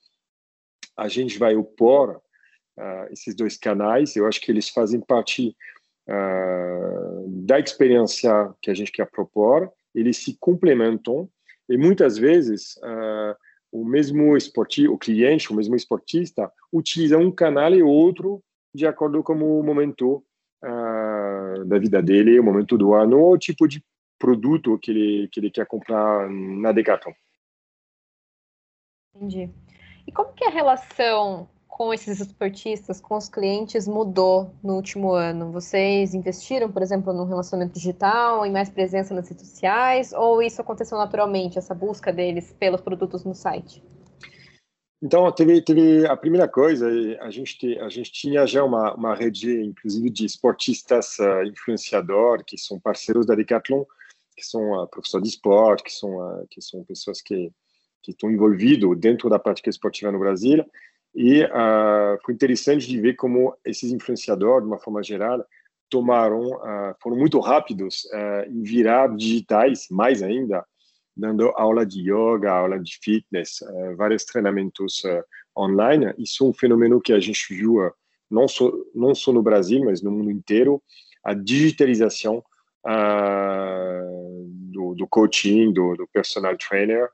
a 0.95 1.07
gente 1.07 1.39
vai 1.39 1.55
opor 1.55 2.22
uh, 2.77 3.12
esses 3.12 3.33
dois 3.33 3.57
canais, 3.57 4.15
eu 4.15 4.27
acho 4.27 4.39
que 4.39 4.51
eles 4.51 4.69
fazem 4.69 5.01
parte 5.01 5.57
uh, 6.07 7.27
da 7.45 7.60
experiência 7.60 8.53
que 8.62 8.69
a 8.69 8.75
gente 8.75 8.91
quer 8.91 9.10
propor, 9.10 9.72
eles 9.95 10.17
se 10.17 10.38
complementam, 10.39 11.27
e 11.67 11.75
muitas 11.77 12.17
vezes 12.17 12.75
o 13.74 13.84
mesmo 13.84 14.38
esportista, 14.38 14.92
o 14.92 14.98
cliente, 14.98 15.51
o 15.51 15.56
mesmo 15.56 15.75
esportista, 15.75 16.51
utiliza 16.72 17.18
um 17.18 17.32
canal 17.32 17.74
e 17.74 17.82
outro 17.82 18.39
de 18.74 18.86
acordo 18.86 19.24
com 19.24 19.34
o 19.34 19.63
momento 19.63 20.24
uh, 20.63 21.65
da 21.65 21.80
vida 21.80 22.01
dele, 22.01 22.39
o 22.39 22.44
momento 22.44 22.77
do 22.77 22.94
ano, 22.94 23.20
ou 23.20 23.34
o 23.34 23.38
tipo 23.38 23.68
de 23.68 23.84
produto 24.20 24.77
que 24.77 24.92
ele, 24.92 25.27
que 25.32 25.39
ele 25.39 25.50
quer 25.50 25.65
comprar 25.65 26.30
na 26.30 26.72
Decathlon. 26.72 27.13
Entendi. 29.15 29.50
E 30.06 30.12
como 30.12 30.34
que 30.34 30.44
é 30.44 30.50
a 30.50 30.51
relação 30.51 31.50
com 31.74 31.92
esses 31.92 32.20
esportistas, 32.20 33.01
com 33.01 33.18
os 33.18 33.27
clientes, 33.27 33.88
mudou 33.88 34.53
no 34.63 34.75
último 34.75 35.12
ano? 35.13 35.51
Vocês 35.51 36.13
investiram, 36.13 36.72
por 36.72 36.84
exemplo, 36.84 37.12
no 37.12 37.25
relacionamento 37.25 37.74
digital, 37.74 38.46
em 38.46 38.51
mais 38.51 38.70
presença 38.70 39.12
nas 39.12 39.27
redes 39.27 39.50
sociais, 39.50 40.13
ou 40.13 40.39
isso 40.39 40.62
aconteceu 40.62 41.00
naturalmente, 41.00 41.58
essa 41.58 41.74
busca 41.74 42.13
deles 42.13 42.56
pelos 42.60 42.80
produtos 42.80 43.25
no 43.25 43.34
site? 43.34 43.84
Então, 45.01 45.32
teve, 45.32 45.63
teve 45.63 46.06
a 46.06 46.15
primeira 46.15 46.48
coisa, 46.48 46.88
a 47.20 47.32
gente, 47.32 47.80
a 47.80 47.89
gente 47.89 48.12
tinha 48.12 48.46
já 48.46 48.63
uma, 48.63 48.94
uma 48.94 49.15
rede, 49.15 49.60
inclusive, 49.63 50.12
de 50.12 50.25
esportistas 50.25 51.18
uh, 51.18 51.42
influenciador, 51.44 52.44
que 52.46 52.56
são 52.56 52.80
parceiros 52.80 53.25
da 53.25 53.34
Decathlon, 53.34 53.84
que 54.38 54.46
são 54.46 54.74
uh, 54.74 54.88
professores 54.88 55.27
de 55.27 55.34
esporte, 55.34 55.86
que 55.86 55.92
são, 55.92 56.18
uh, 56.18 56.46
que 56.51 56.62
são 56.62 56.84
pessoas 56.84 57.20
que, 57.20 57.51
que 58.03 58.12
estão 58.12 58.30
envolvidos 58.30 58.96
dentro 59.00 59.27
da 59.27 59.39
prática 59.39 59.72
esportiva 59.72 60.12
no 60.12 60.20
Brasil, 60.20 60.63
e 61.15 61.43
uh, 61.43 62.17
foi 62.25 62.34
interessante 62.34 62.88
de 62.88 63.00
ver 63.00 63.15
como 63.15 63.55
esses 63.63 63.91
influenciadores, 63.91 64.63
de 64.63 64.67
uma 64.67 64.79
forma 64.79 65.03
geral, 65.03 65.46
tomaram, 65.89 66.48
uh, 66.48 66.96
foram 67.01 67.17
muito 67.17 67.39
rápidos 67.39 68.05
uh, 68.05 68.50
em 68.50 68.63
virar 68.63 69.15
digitais, 69.15 69.88
mais 69.91 70.24
ainda, 70.24 70.65
dando 71.15 71.50
aula 71.50 71.86
de 71.86 72.01
yoga, 72.01 72.51
aula 72.51 72.79
de 72.79 72.98
fitness, 73.00 73.60
vários 73.96 74.25
treinamentos 74.25 75.03
online. 75.55 76.12
Isso 76.17 76.43
é 76.43 76.48
um 76.48 76.53
fenômeno 76.53 77.00
que 77.00 77.13
a 77.13 77.20
gente 77.20 77.53
viu 77.53 77.77
não 78.32 78.48
só 78.48 78.72
não 78.96 79.13
só 79.13 79.32
no 79.32 79.43
Brasil, 79.43 79.86
mas 79.86 80.01
no 80.01 80.10
mundo 80.10 80.32
inteiro, 80.32 80.82
a 81.24 81.36
digitalização 81.36 82.43
do, 84.72 84.96
do, 84.96 85.08
coaching, 85.08 85.72
do, 85.72 85.96
do 85.96 86.08
personal 86.12 86.58
trainer 86.58 87.08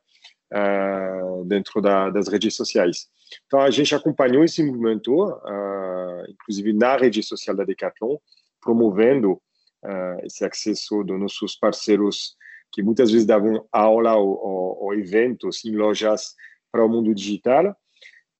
dentro 1.46 1.82
da, 1.82 2.10
das 2.10 2.29
redes 2.29 2.56
sociais. 2.56 3.10
Então, 3.46 3.60
a 3.62 3.70
gente 3.70 3.94
acompanhou 3.94 4.44
esse 4.44 4.64
movimento, 4.64 5.14
uh, 5.14 6.30
inclusive 6.30 6.74
na 6.74 6.98
rede 6.98 7.22
social 7.24 7.56
da 7.56 7.64
Decathlon, 7.64 8.18
promovendo 8.62 9.34
uh, 9.34 10.26
esse 10.26 10.46
acesso 10.46 11.04
dos 11.04 11.20
nossos 11.20 11.56
parceiros 11.56 12.36
que 12.72 12.84
muitas 12.84 13.12
vezes 13.12 13.26
davam 13.26 13.68
aula 13.72 14.16
ou, 14.16 14.30
ou, 14.30 14.84
ou 14.84 14.94
eventos 14.94 15.66
em 15.66 15.76
lojas 15.76 16.36
para 16.72 16.86
o 16.86 16.90
mundo 16.90 17.14
digital. 17.16 17.76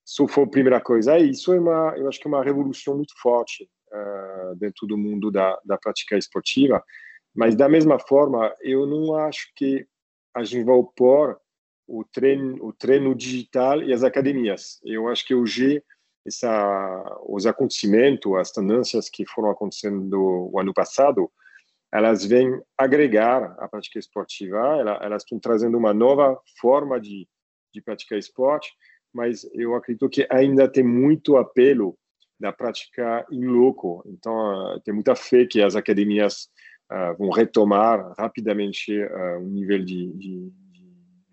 Isso 0.06 0.28
foi 0.28 0.44
a 0.44 0.48
primeira 0.48 0.82
coisa. 0.82 1.18
E 1.18 1.32
isso 1.32 1.54
é 1.54 1.60
uma, 1.60 1.94
eu 1.98 2.08
acho 2.08 2.20
que 2.20 2.28
é 2.28 2.30
uma 2.30 2.44
revolução 2.44 2.96
muito 2.96 3.14
forte 3.22 3.70
uh, 3.92 4.56
dentro 4.56 4.88
do 4.88 4.98
mundo 4.98 5.32
da, 5.32 5.60
da 5.66 5.78
prática 5.78 6.18
esportiva. 6.18 6.84
Mas, 7.36 7.56
da 7.56 7.70
mesma 7.70 8.00
forma, 8.00 8.54
eu 8.62 8.86
não 8.86 9.16
acho 9.16 9.52
que 9.56 9.86
a 10.34 10.44
gente 10.44 10.64
vai 10.64 10.76
opor 10.76 11.38
o 11.90 12.04
treino, 12.04 12.64
o 12.64 12.72
treino 12.72 13.16
digital 13.16 13.82
e 13.82 13.92
as 13.92 14.04
academias. 14.04 14.80
Eu 14.86 15.08
acho 15.08 15.26
que 15.26 15.34
hoje 15.34 15.84
essa, 16.26 17.20
os 17.28 17.48
acontecimentos, 17.48 18.34
as 18.36 18.52
tendências 18.52 19.10
que 19.10 19.26
foram 19.26 19.50
acontecendo 19.50 20.50
o 20.54 20.60
ano 20.60 20.74
passado, 20.74 21.32
elas 21.92 22.24
vêm 22.24 22.62
agregar 22.78 23.56
a 23.58 23.68
prática 23.68 23.98
esportiva, 23.98 24.60
elas 25.02 25.24
estão 25.24 25.40
trazendo 25.40 25.78
uma 25.78 25.92
nova 25.92 26.40
forma 26.62 27.00
de, 27.00 27.28
de 27.74 27.82
praticar 27.82 28.20
esporte, 28.20 28.72
mas 29.12 29.44
eu 29.54 29.74
acredito 29.74 30.08
que 30.08 30.28
ainda 30.30 30.68
tem 30.68 30.84
muito 30.84 31.38
apelo 31.38 31.98
da 32.40 32.54
prática 32.54 33.26
em 33.32 33.44
loco. 33.46 34.04
Então, 34.06 34.80
tem 34.86 34.94
muita 34.94 35.16
fé 35.16 35.48
que 35.48 35.64
as 35.64 35.76
academias 35.76 36.48
uh, 36.92 37.18
vão 37.18 37.32
retomar 37.32 38.14
rapidamente 38.20 38.96
uh, 39.02 39.40
um 39.40 39.50
nível 39.50 39.84
de, 39.84 40.14
de 40.14 40.54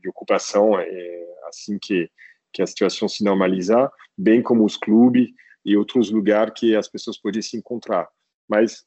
de 0.06 0.10
ocupação 0.10 0.78
é, 0.78 1.26
assim 1.48 1.78
que, 1.78 2.08
que 2.52 2.62
a 2.62 2.66
situação 2.66 3.08
se 3.08 3.24
normalizar, 3.24 3.90
bem 4.16 4.40
como 4.40 4.64
os 4.64 4.76
clubes 4.76 5.28
e 5.64 5.76
outros 5.76 6.10
lugares 6.10 6.54
que 6.56 6.76
as 6.76 6.88
pessoas 6.88 7.18
podem 7.18 7.42
se 7.42 7.56
encontrar. 7.56 8.08
Mas, 8.48 8.84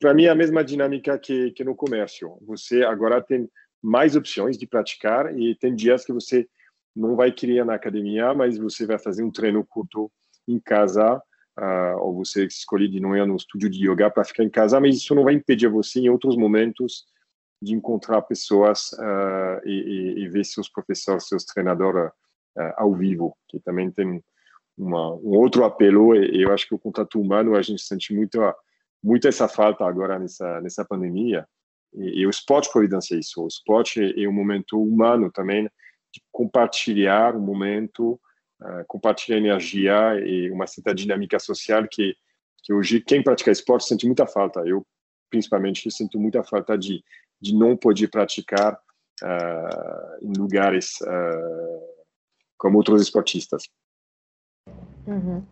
para 0.00 0.14
mim, 0.14 0.24
é 0.24 0.30
a 0.30 0.34
mesma 0.34 0.64
dinâmica 0.64 1.18
que, 1.18 1.50
que 1.50 1.62
no 1.62 1.74
comércio. 1.74 2.38
Você 2.46 2.82
agora 2.82 3.20
tem 3.20 3.48
mais 3.82 4.16
opções 4.16 4.56
de 4.56 4.66
praticar 4.66 5.38
e 5.38 5.54
tem 5.54 5.74
dias 5.74 6.04
que 6.04 6.12
você 6.12 6.48
não 6.96 7.14
vai 7.14 7.30
querer 7.30 7.64
na 7.64 7.74
academia, 7.74 8.32
mas 8.34 8.58
você 8.58 8.86
vai 8.86 8.98
fazer 8.98 9.22
um 9.22 9.30
treino 9.30 9.64
curto 9.64 10.10
em 10.48 10.58
casa, 10.58 11.22
uh, 11.58 11.98
ou 12.00 12.14
você 12.14 12.46
escolhe 12.46 12.88
de 12.88 12.98
não 13.00 13.14
ir 13.14 13.24
no 13.26 13.36
estúdio 13.36 13.68
de 13.68 13.88
yoga 13.88 14.10
para 14.10 14.24
ficar 14.24 14.42
em 14.42 14.50
casa, 14.50 14.80
mas 14.80 14.96
isso 14.96 15.14
não 15.14 15.24
vai 15.24 15.34
impedir 15.34 15.68
você, 15.68 16.00
em 16.00 16.08
outros 16.08 16.36
momentos, 16.36 17.04
de 17.60 17.74
encontrar 17.74 18.22
pessoas 18.22 18.92
uh, 18.92 19.60
e, 19.64 20.14
e, 20.18 20.28
ver 20.28 20.44
seus 20.44 20.68
professores, 20.68 21.26
seus 21.26 21.44
treinadores 21.44 22.10
uh, 22.56 22.72
ao 22.76 22.94
vivo, 22.94 23.36
que 23.48 23.58
também 23.58 23.90
tem 23.90 24.22
uma, 24.76 25.14
um 25.14 25.36
outro 25.36 25.64
apelo. 25.64 26.14
E, 26.14 26.42
eu 26.42 26.52
acho 26.52 26.68
que 26.68 26.74
o 26.74 26.78
contato 26.78 27.20
humano 27.20 27.56
a 27.56 27.62
gente 27.62 27.82
sente 27.82 28.14
muito, 28.14 28.40
muito 29.02 29.26
essa 29.26 29.48
falta 29.48 29.84
agora 29.84 30.18
nessa 30.18 30.60
nessa 30.60 30.84
pandemia. 30.84 31.46
E, 31.94 32.20
e 32.20 32.26
o 32.26 32.30
esporte 32.30 32.70
providencia 32.70 33.18
isso. 33.18 33.42
O 33.42 33.48
esporte 33.48 34.00
é, 34.00 34.28
um 34.28 34.32
momento 34.32 34.80
humano 34.80 35.30
também 35.32 35.64
de 36.12 36.22
compartilhar 36.30 37.34
o 37.34 37.38
um 37.38 37.42
momento, 37.42 38.20
uh, 38.62 38.84
compartilhar 38.86 39.38
energia 39.38 40.20
e 40.24 40.50
uma 40.50 40.66
certa 40.66 40.94
dinâmica 40.94 41.38
social 41.38 41.86
que 41.90 42.14
que 42.62 42.72
hoje 42.72 43.00
quem 43.00 43.22
pratica 43.22 43.50
esporte 43.50 43.86
sente 43.86 44.06
muita 44.06 44.26
falta. 44.26 44.60
Eu 44.60 44.86
principalmente 45.30 45.90
sinto 45.90 46.18
muita 46.18 46.42
falta 46.42 46.76
de 46.76 47.02
de 47.40 47.54
não 47.54 47.76
poder 47.76 48.08
praticar 48.08 48.80
uh, 49.22 50.24
em 50.24 50.32
lugares 50.36 51.00
uh, 51.02 51.88
como 52.56 52.78
outros 52.78 53.02
esportistas. 53.02 53.64
Uhum. 55.06 55.42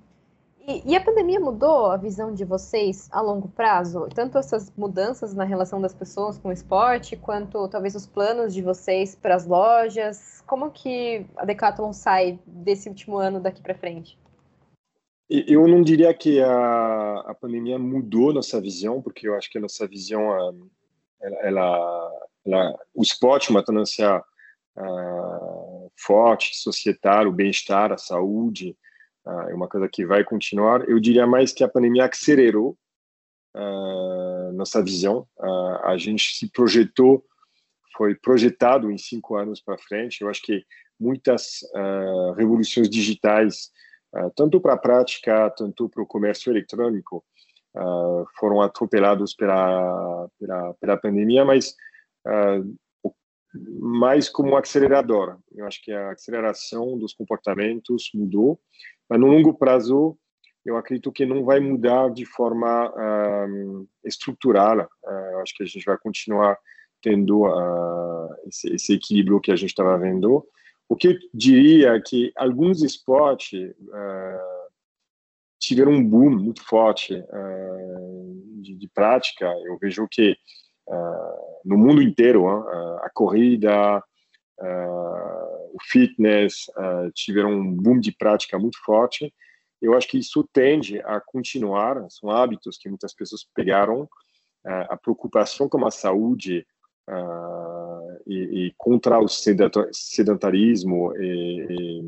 E, 0.68 0.82
e, 0.84 0.96
a 0.96 1.00
pandemia 1.00 1.38
mudou 1.38 1.86
a 1.92 1.96
visão 1.96 2.34
de 2.34 2.44
vocês 2.44 3.08
a 3.12 3.20
longo 3.20 3.46
prazo? 3.48 4.08
Tanto 4.12 4.36
essas 4.36 4.72
mudanças 4.76 5.32
na 5.32 5.44
relação 5.44 5.80
das 5.80 5.94
pessoas 5.94 6.38
com 6.38 6.48
o 6.48 6.52
esporte, 6.52 7.16
quanto 7.16 7.68
talvez 7.68 7.94
os 7.94 8.04
planos 8.04 8.52
de 8.52 8.60
vocês 8.62 9.14
para 9.14 9.36
as 9.36 9.46
lojas? 9.46 10.42
Como 10.44 10.72
que 10.72 11.24
a 11.36 11.44
Decathlon 11.44 11.92
sai 11.92 12.40
desse 12.44 12.88
último 12.88 13.16
ano 13.16 13.38
daqui 13.38 13.62
para 13.62 13.76
frente? 13.76 14.18
Eu 15.30 15.68
não 15.68 15.82
diria 15.82 16.12
que 16.12 16.40
a, 16.40 17.20
a 17.26 17.34
pandemia 17.34 17.78
mudou 17.78 18.32
nossa 18.32 18.60
visão, 18.60 19.00
porque 19.00 19.28
eu 19.28 19.34
acho 19.34 19.48
que 19.48 19.58
a 19.58 19.60
nossa 19.60 19.86
visão 19.86 20.32
ela, 21.42 22.12
ela, 22.46 22.78
o 22.94 23.02
esporte, 23.02 23.50
uma 23.50 23.64
tendência 23.64 24.22
uh, 24.76 25.92
forte, 25.96 26.56
societária, 26.56 27.28
o 27.28 27.32
bem-estar, 27.32 27.92
a 27.92 27.98
saúde, 27.98 28.76
uh, 29.26 29.50
é 29.50 29.54
uma 29.54 29.68
coisa 29.68 29.88
que 29.88 30.06
vai 30.06 30.24
continuar. 30.24 30.88
Eu 30.88 31.00
diria 31.00 31.26
mais 31.26 31.52
que 31.52 31.64
a 31.64 31.68
pandemia 31.68 32.06
acelerou 32.06 32.76
uh, 33.56 34.52
nossa 34.52 34.82
visão. 34.82 35.26
a 35.84 35.96
gente 35.98 36.36
se 36.36 36.50
projetou, 36.50 37.24
foi 37.96 38.14
projetado 38.14 38.90
em 38.90 38.96
cinco 38.96 39.36
anos 39.36 39.60
para 39.60 39.76
frente. 39.78 40.22
Eu 40.22 40.30
acho 40.30 40.40
que 40.42 40.64
muitas 40.98 41.60
revoluções 42.38 42.88
digitais, 42.88 43.70
tanto 44.34 44.58
para 44.60 44.72
a 44.74 44.78
prática, 44.78 45.50
tanto 45.50 45.90
para 45.90 46.02
o 46.02 46.06
comércio 46.06 46.50
eletrônico, 46.50 47.22
foram 48.38 48.60
atropelados 48.60 49.34
pela, 49.34 50.28
pela, 50.38 50.74
pela 50.74 50.96
pandemia, 50.96 51.44
mas 51.44 51.74
mais 53.80 54.28
como 54.28 54.56
acelerador. 54.56 55.38
Eu 55.54 55.66
acho 55.66 55.82
que 55.82 55.92
a 55.92 56.12
aceleração 56.12 56.98
dos 56.98 57.14
comportamentos 57.14 58.10
mudou, 58.14 58.60
mas 59.08 59.20
no 59.20 59.26
longo 59.26 59.54
prazo 59.54 60.18
eu 60.64 60.76
acredito 60.76 61.12
que 61.12 61.24
não 61.24 61.44
vai 61.44 61.60
mudar 61.60 62.10
de 62.10 62.26
forma 62.26 62.90
uh, 62.90 63.88
estrutural. 64.04 64.80
Uh, 65.04 65.32
eu 65.32 65.40
acho 65.40 65.54
que 65.56 65.62
a 65.62 65.66
gente 65.66 65.84
vai 65.84 65.96
continuar 65.96 66.58
tendo 67.00 67.46
uh, 67.46 68.34
esse, 68.48 68.74
esse, 68.74 68.94
equilíbrio 68.94 69.40
que 69.40 69.52
a 69.52 69.56
gente 69.56 69.70
estava 69.70 69.96
vendo. 69.96 70.44
O 70.88 70.96
que 70.96 71.08
eu 71.08 71.14
diria 71.32 71.92
é 71.92 72.00
que 72.00 72.32
alguns 72.36 72.82
esportes 72.82 73.74
tiveram 75.66 75.92
um 75.92 76.04
boom 76.04 76.30
muito 76.30 76.62
forte 76.64 77.24
de, 78.60 78.74
de 78.76 78.88
prática. 78.88 79.46
Eu 79.64 79.76
vejo 79.78 80.06
que 80.08 80.36
uh, 80.88 81.64
no 81.64 81.76
mundo 81.76 82.00
inteiro, 82.00 82.44
uh, 82.44 82.98
a 83.02 83.10
corrida, 83.12 83.98
uh, 83.98 85.74
o 85.74 85.78
fitness 85.82 86.66
tiveram 87.14 87.50
um 87.50 87.72
boom 87.72 87.98
de 87.98 88.12
prática 88.12 88.58
muito 88.58 88.78
forte. 88.84 89.32
Eu 89.82 89.94
acho 89.94 90.08
que 90.08 90.18
isso 90.18 90.48
tende 90.52 91.00
a 91.00 91.20
continuar, 91.20 92.08
são 92.08 92.30
hábitos 92.30 92.78
que 92.78 92.88
muitas 92.88 93.12
pessoas 93.14 93.46
pegaram, 93.54 94.08
a 94.64 94.96
preocupação 94.96 95.68
com 95.68 95.86
a 95.86 95.90
saúde 95.92 96.66
e, 98.26 98.34
e, 98.34 98.74
contra 98.76 99.20
o 99.20 99.28
sedentarismo 99.28 101.14
e, 101.16 101.66
e 101.70 102.02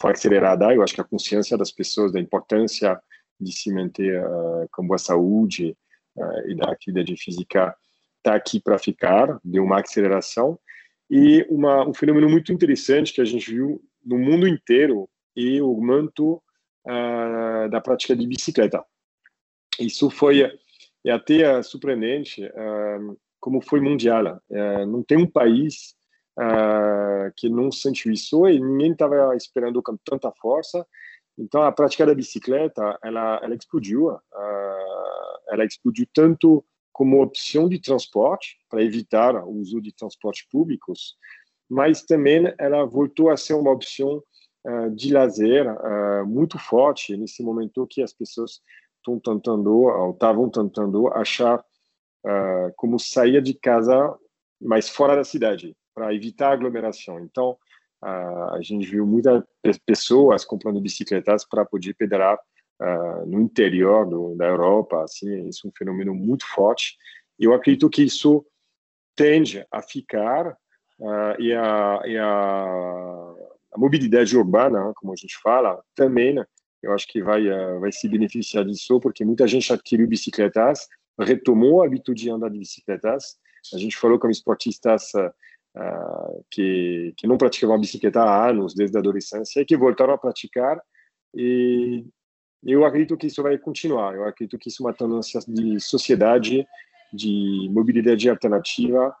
foi 0.00 0.12
acelerada. 0.12 0.72
Eu 0.72 0.82
acho 0.82 0.94
que 0.94 1.00
a 1.00 1.04
consciência 1.04 1.56
das 1.58 1.70
pessoas 1.70 2.12
da 2.12 2.18
importância 2.18 3.00
de 3.38 3.52
se 3.52 3.72
manter 3.72 4.22
uh, 4.24 4.68
com 4.72 4.86
boa 4.86 4.98
saúde 4.98 5.76
uh, 6.16 6.50
e 6.50 6.54
da 6.54 6.70
atividade 6.70 7.14
física 7.16 7.76
está 8.18 8.34
aqui 8.34 8.60
para 8.60 8.78
ficar, 8.78 9.38
deu 9.44 9.64
uma 9.64 9.80
aceleração. 9.80 10.58
E 11.10 11.44
uma, 11.50 11.86
um 11.86 11.94
fenômeno 11.94 12.28
muito 12.28 12.52
interessante 12.52 13.12
que 13.12 13.20
a 13.20 13.24
gente 13.24 13.50
viu 13.50 13.82
no 14.04 14.18
mundo 14.18 14.46
inteiro 14.46 15.08
é 15.36 15.60
o 15.60 15.66
aumento 15.66 16.42
uh, 16.86 17.68
da 17.70 17.80
prática 17.80 18.16
de 18.16 18.26
bicicleta. 18.26 18.84
Isso 19.78 20.10
foi 20.10 20.42
é 21.02 21.10
até 21.10 21.62
surpreendente 21.62 22.42
como 23.40 23.62
foi 23.62 23.80
mundial. 23.80 24.38
Não 24.86 25.02
tem 25.02 25.16
um 25.16 25.26
país 25.26 25.94
que 27.36 27.48
não 27.48 27.70
sentiu 27.70 28.12
isso 28.12 28.46
e 28.48 28.58
ninguém 28.58 28.92
estava 28.92 29.36
esperando 29.36 29.82
com 29.82 29.96
tanta 30.04 30.32
força. 30.40 30.86
Então 31.38 31.62
a 31.62 31.72
prática 31.72 32.06
da 32.06 32.14
bicicleta 32.14 32.98
ela, 33.02 33.40
ela 33.42 33.54
explodiu. 33.54 34.16
ela 35.48 35.64
explodiu 35.64 36.06
tanto 36.14 36.64
como 36.92 37.22
opção 37.22 37.66
de 37.66 37.80
transporte, 37.80 38.58
para 38.68 38.82
evitar 38.82 39.34
o 39.44 39.52
uso 39.52 39.80
de 39.80 39.90
transportes 39.90 40.46
públicos, 40.48 41.16
mas 41.66 42.02
também 42.02 42.52
ela 42.58 42.84
voltou 42.84 43.30
a 43.30 43.38
ser 43.38 43.54
uma 43.54 43.70
opção 43.70 44.22
uh, 44.66 44.90
de 44.90 45.12
lazer 45.12 45.66
uh, 45.66 46.26
muito 46.26 46.58
forte 46.58 47.16
nesse 47.16 47.42
momento 47.42 47.86
que 47.86 48.02
as 48.02 48.12
pessoas 48.12 48.60
estão 48.98 49.18
tentando, 49.18 49.72
ou 49.72 50.10
estavam 50.10 50.50
tentando 50.50 51.08
achar 51.14 51.60
uh, 51.60 52.72
como 52.76 52.98
sair 52.98 53.40
de 53.40 53.54
casa 53.54 54.14
mais 54.60 54.88
fora 54.90 55.16
da 55.16 55.24
cidade, 55.24 55.74
para 55.94 56.14
evitar 56.14 56.52
aglomeração. 56.52 57.20
Então, 57.20 57.56
a 58.02 58.58
gente 58.62 58.86
viu 58.86 59.06
muitas 59.06 59.44
pessoas 59.84 60.44
comprando 60.44 60.80
bicicletas 60.80 61.44
para 61.44 61.66
poder 61.66 61.94
pedalar 61.94 62.38
uh, 62.80 63.26
no 63.26 63.40
interior 63.40 64.08
do, 64.08 64.34
da 64.36 64.46
Europa, 64.46 65.02
assim, 65.04 65.48
isso 65.48 65.66
é 65.66 65.68
um 65.68 65.72
fenômeno 65.76 66.14
muito 66.14 66.46
forte. 66.46 66.96
Eu 67.38 67.52
acredito 67.52 67.90
que 67.90 68.02
isso 68.02 68.44
tende 69.14 69.66
a 69.70 69.82
ficar 69.82 70.52
uh, 70.98 71.38
e, 71.38 71.52
a, 71.52 72.00
e 72.06 72.16
a, 72.16 73.34
a, 73.72 73.78
mobilidade 73.78 74.36
urbana, 74.36 74.92
como 74.96 75.12
a 75.12 75.16
gente 75.16 75.36
fala, 75.42 75.82
também, 75.94 76.34
né, 76.34 76.44
eu 76.82 76.92
acho 76.94 77.06
que 77.06 77.22
vai, 77.22 77.46
uh, 77.46 77.80
vai 77.80 77.92
se 77.92 78.08
beneficiar 78.08 78.64
disso, 78.64 78.98
porque 79.00 79.24
muita 79.24 79.46
gente 79.46 79.70
adquiriu 79.72 80.08
bicicletas, 80.08 80.88
retomou 81.18 81.82
a 81.82 81.86
hábito 81.86 82.14
de 82.14 82.30
andar 82.30 82.48
de 82.48 82.58
bicicletas. 82.58 83.36
A 83.74 83.76
gente 83.76 83.94
falou 83.94 84.18
com 84.18 84.30
esportistas 84.30 85.12
uh, 85.76 86.44
que, 86.50 87.12
que 87.16 87.26
não 87.26 87.38
praticavam 87.38 87.80
bicicleta 87.80 88.20
há 88.22 88.48
anos, 88.48 88.74
desde 88.74 88.96
a 88.96 89.00
adolescência, 89.00 89.60
e 89.60 89.64
que 89.64 89.76
voltaram 89.76 90.14
a 90.14 90.18
praticar 90.18 90.80
e 91.34 92.04
eu 92.62 92.84
acredito 92.84 93.16
que 93.16 93.26
isso 93.26 93.42
vai 93.42 93.56
continuar. 93.58 94.14
Eu 94.14 94.24
acredito 94.24 94.58
que 94.58 94.68
isso 94.68 94.82
é 94.82 94.86
uma 94.86 94.94
tendência 94.94 95.40
de 95.46 95.80
sociedade, 95.80 96.66
de 97.12 97.68
mobilidade 97.70 98.28
alternativa, 98.28 99.14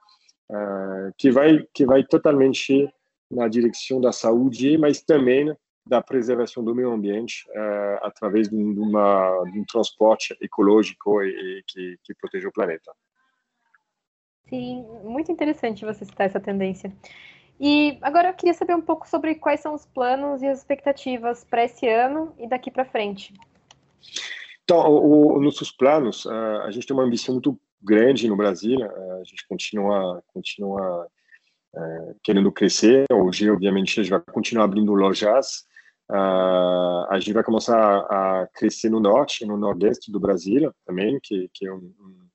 uh, 0.50 1.12
que 1.16 1.30
vai 1.30 1.66
que 1.72 1.86
vai 1.86 2.04
totalmente 2.04 2.88
na 3.30 3.48
direção 3.48 4.00
da 4.00 4.12
saúde, 4.12 4.76
mas 4.76 5.02
também 5.02 5.54
da 5.86 6.02
preservação 6.02 6.62
do 6.62 6.74
meio 6.74 6.92
ambiente 6.92 7.46
uh, 7.50 8.04
através 8.04 8.48
de, 8.48 8.56
uma, 8.56 9.44
de, 9.50 9.58
um 9.58 9.64
transporte 9.64 10.36
ecológico 10.40 11.22
e, 11.22 11.28
e 11.28 11.62
que, 11.66 11.96
que 12.04 12.14
proteja 12.14 12.48
o 12.48 12.52
planeta. 12.52 12.92
Sim, 14.50 14.84
muito 15.04 15.30
interessante 15.30 15.84
você 15.84 16.04
citar 16.04 16.26
essa 16.26 16.40
tendência. 16.40 16.92
E 17.58 17.98
agora 18.02 18.30
eu 18.30 18.34
queria 18.34 18.54
saber 18.54 18.74
um 18.74 18.80
pouco 18.80 19.08
sobre 19.08 19.36
quais 19.36 19.60
são 19.60 19.74
os 19.74 19.86
planos 19.86 20.42
e 20.42 20.46
as 20.46 20.58
expectativas 20.58 21.44
para 21.44 21.64
esse 21.64 21.86
ano 21.88 22.34
e 22.36 22.48
daqui 22.48 22.70
para 22.70 22.84
frente. 22.84 23.32
Então, 24.64 24.88
o, 24.88 25.36
o, 25.36 25.40
nossos 25.40 25.70
planos, 25.70 26.24
uh, 26.24 26.62
a 26.64 26.70
gente 26.70 26.86
tem 26.86 26.96
uma 26.96 27.04
ambição 27.04 27.34
muito 27.34 27.60
grande 27.82 28.28
no 28.28 28.36
Brasil, 28.36 28.78
uh, 28.80 29.20
a 29.20 29.24
gente 29.24 29.46
continua, 29.46 30.22
continua 30.32 31.06
uh, 31.74 32.14
querendo 32.24 32.50
crescer. 32.50 33.04
Hoje, 33.12 33.50
obviamente, 33.50 34.00
a 34.00 34.02
gente 34.02 34.10
vai 34.10 34.20
continuar 34.20 34.64
abrindo 34.64 34.94
lojas. 34.94 35.64
a 36.08 37.18
gente 37.18 37.34
vai 37.34 37.44
começar 37.44 37.78
a, 37.78 38.42
a, 38.42 38.46
crescer 38.48 38.90
no 38.90 39.00
norte, 39.00 39.44
no 39.44 39.56
nordeste 39.56 40.10
do 40.10 40.18
Brasil 40.18 40.72
também, 40.86 41.20
que, 41.22 41.48
que 41.52 41.66
é 41.66 41.72
um, 41.72 41.92
um, 42.00 42.29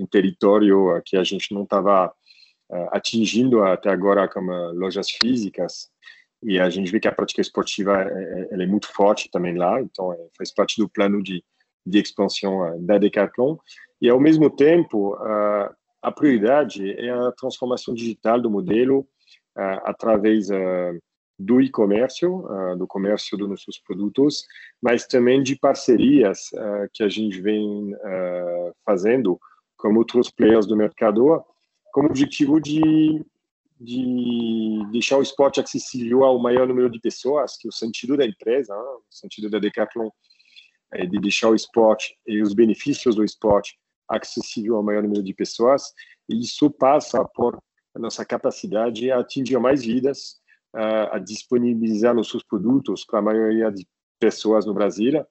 um 0.00 0.06
território 0.06 1.00
que 1.04 1.16
a 1.16 1.24
gente 1.24 1.52
não 1.54 1.64
estava 1.64 2.06
uh, 2.06 2.88
atingindo 2.90 3.62
até 3.62 3.90
agora 3.90 4.28
como 4.28 4.52
lojas 4.72 5.10
físicas. 5.10 5.90
E 6.42 6.58
a 6.58 6.70
gente 6.70 6.90
vê 6.90 6.98
que 6.98 7.08
a 7.08 7.12
prática 7.12 7.40
esportiva 7.40 8.02
é, 8.02 8.48
é, 8.50 8.62
é 8.62 8.66
muito 8.66 8.90
forte 8.92 9.30
também 9.30 9.54
lá, 9.56 9.80
então 9.80 10.12
é, 10.12 10.16
faz 10.38 10.52
parte 10.52 10.80
do 10.80 10.88
plano 10.88 11.22
de, 11.22 11.44
de 11.84 11.98
expansão 11.98 12.82
da 12.84 12.96
Decathlon. 12.96 13.56
E 14.00 14.08
ao 14.08 14.18
mesmo 14.18 14.48
tempo 14.48 15.14
a 16.02 16.10
prioridade 16.10 16.90
é 16.92 17.10
a 17.10 17.32
transformação 17.32 17.92
digital 17.92 18.40
do 18.40 18.50
modelo 18.50 19.06
através 19.84 20.46
do 21.38 21.60
e-comércio, 21.60 22.42
do 22.78 22.86
comércio 22.86 23.36
dos 23.36 23.46
nossos 23.46 23.78
produtos, 23.78 24.46
mas 24.80 25.06
também 25.06 25.42
de 25.42 25.54
parcerias 25.54 26.48
que 26.94 27.02
a 27.02 27.10
gente 27.10 27.42
vem 27.42 27.94
fazendo 28.86 29.38
com 29.80 29.94
outros 29.94 30.30
players 30.30 30.66
do 30.66 30.76
mercado 30.76 31.44
como 31.92 32.08
objetivo 32.08 32.60
de, 32.60 33.24
de 33.80 34.82
deixar 34.92 35.16
o 35.16 35.22
esporte 35.22 35.60
acessível 35.60 36.22
ao 36.24 36.38
maior 36.38 36.66
número 36.66 36.90
de 36.90 37.00
pessoas, 37.00 37.56
que 37.56 37.66
é 37.66 37.70
o 37.70 37.72
sentido 37.72 38.16
da 38.16 38.26
empresa, 38.26 38.74
né? 38.74 38.80
o 38.80 39.02
sentido 39.10 39.50
da 39.50 39.58
Decathlon 39.58 40.10
é 40.92 41.06
de 41.06 41.20
deixar 41.20 41.48
o 41.48 41.54
esporte 41.54 42.16
e 42.26 42.42
os 42.42 42.52
benefícios 42.52 43.14
do 43.14 43.24
esporte 43.24 43.78
acessível 44.08 44.76
ao 44.76 44.82
maior 44.82 45.02
número 45.02 45.22
de 45.22 45.32
pessoas, 45.32 45.92
e 46.28 46.40
isso 46.40 46.68
passa 46.70 47.24
por 47.24 47.60
a 47.94 47.98
nossa 47.98 48.24
capacidade 48.24 49.10
a 49.10 49.20
atingir 49.20 49.58
mais 49.58 49.84
vidas, 49.84 50.40
a 50.72 51.18
disponibilizar 51.18 52.14
nossos 52.14 52.42
produtos 52.42 53.04
para 53.04 53.18
a 53.18 53.22
maioria 53.22 53.70
de 53.70 53.86
pessoas 54.18 54.66
no 54.66 54.74
Brasil, 54.74 55.24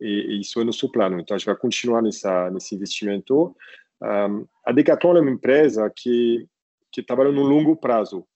e, 0.00 0.06
e 0.06 0.40
isso 0.40 0.60
é 0.60 0.64
nosso 0.64 0.90
plano. 0.90 1.20
Então, 1.20 1.34
a 1.34 1.38
gente 1.38 1.46
vai 1.46 1.56
continuar 1.56 2.02
nessa, 2.02 2.50
nesse 2.50 2.74
investimento, 2.74 3.54
um, 4.02 4.46
a 4.64 4.72
Decathlon 4.72 5.16
é 5.16 5.20
uma 5.20 5.30
empresa 5.30 5.90
que, 5.94 6.46
que 6.92 7.02
trabalha 7.02 7.32
no 7.32 7.42
longo 7.42 7.76
prazo. 7.76 8.26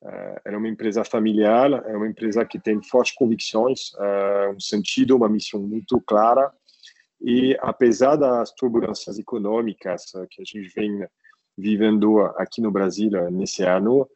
Uh, 0.00 0.38
é 0.44 0.56
uma 0.56 0.68
empresa 0.68 1.02
familiar, 1.04 1.72
é 1.86 1.96
uma 1.96 2.06
empresa 2.06 2.44
que 2.44 2.58
tem 2.58 2.80
fortes 2.82 3.14
convicções, 3.14 3.92
uh, 3.94 4.54
um 4.54 4.60
sentido, 4.60 5.16
uma 5.16 5.28
missão 5.28 5.60
muito 5.60 6.00
clara. 6.00 6.52
E 7.20 7.56
apesar 7.60 8.14
das 8.14 8.52
turbulências 8.52 9.18
econômicas 9.18 10.04
uh, 10.14 10.26
que 10.30 10.40
a 10.40 10.44
gente 10.44 10.72
vem 10.74 11.04
vivendo 11.56 12.20
aqui 12.36 12.60
no 12.60 12.70
Brasil 12.70 13.10
nesse 13.32 13.64
ano, 13.64 14.08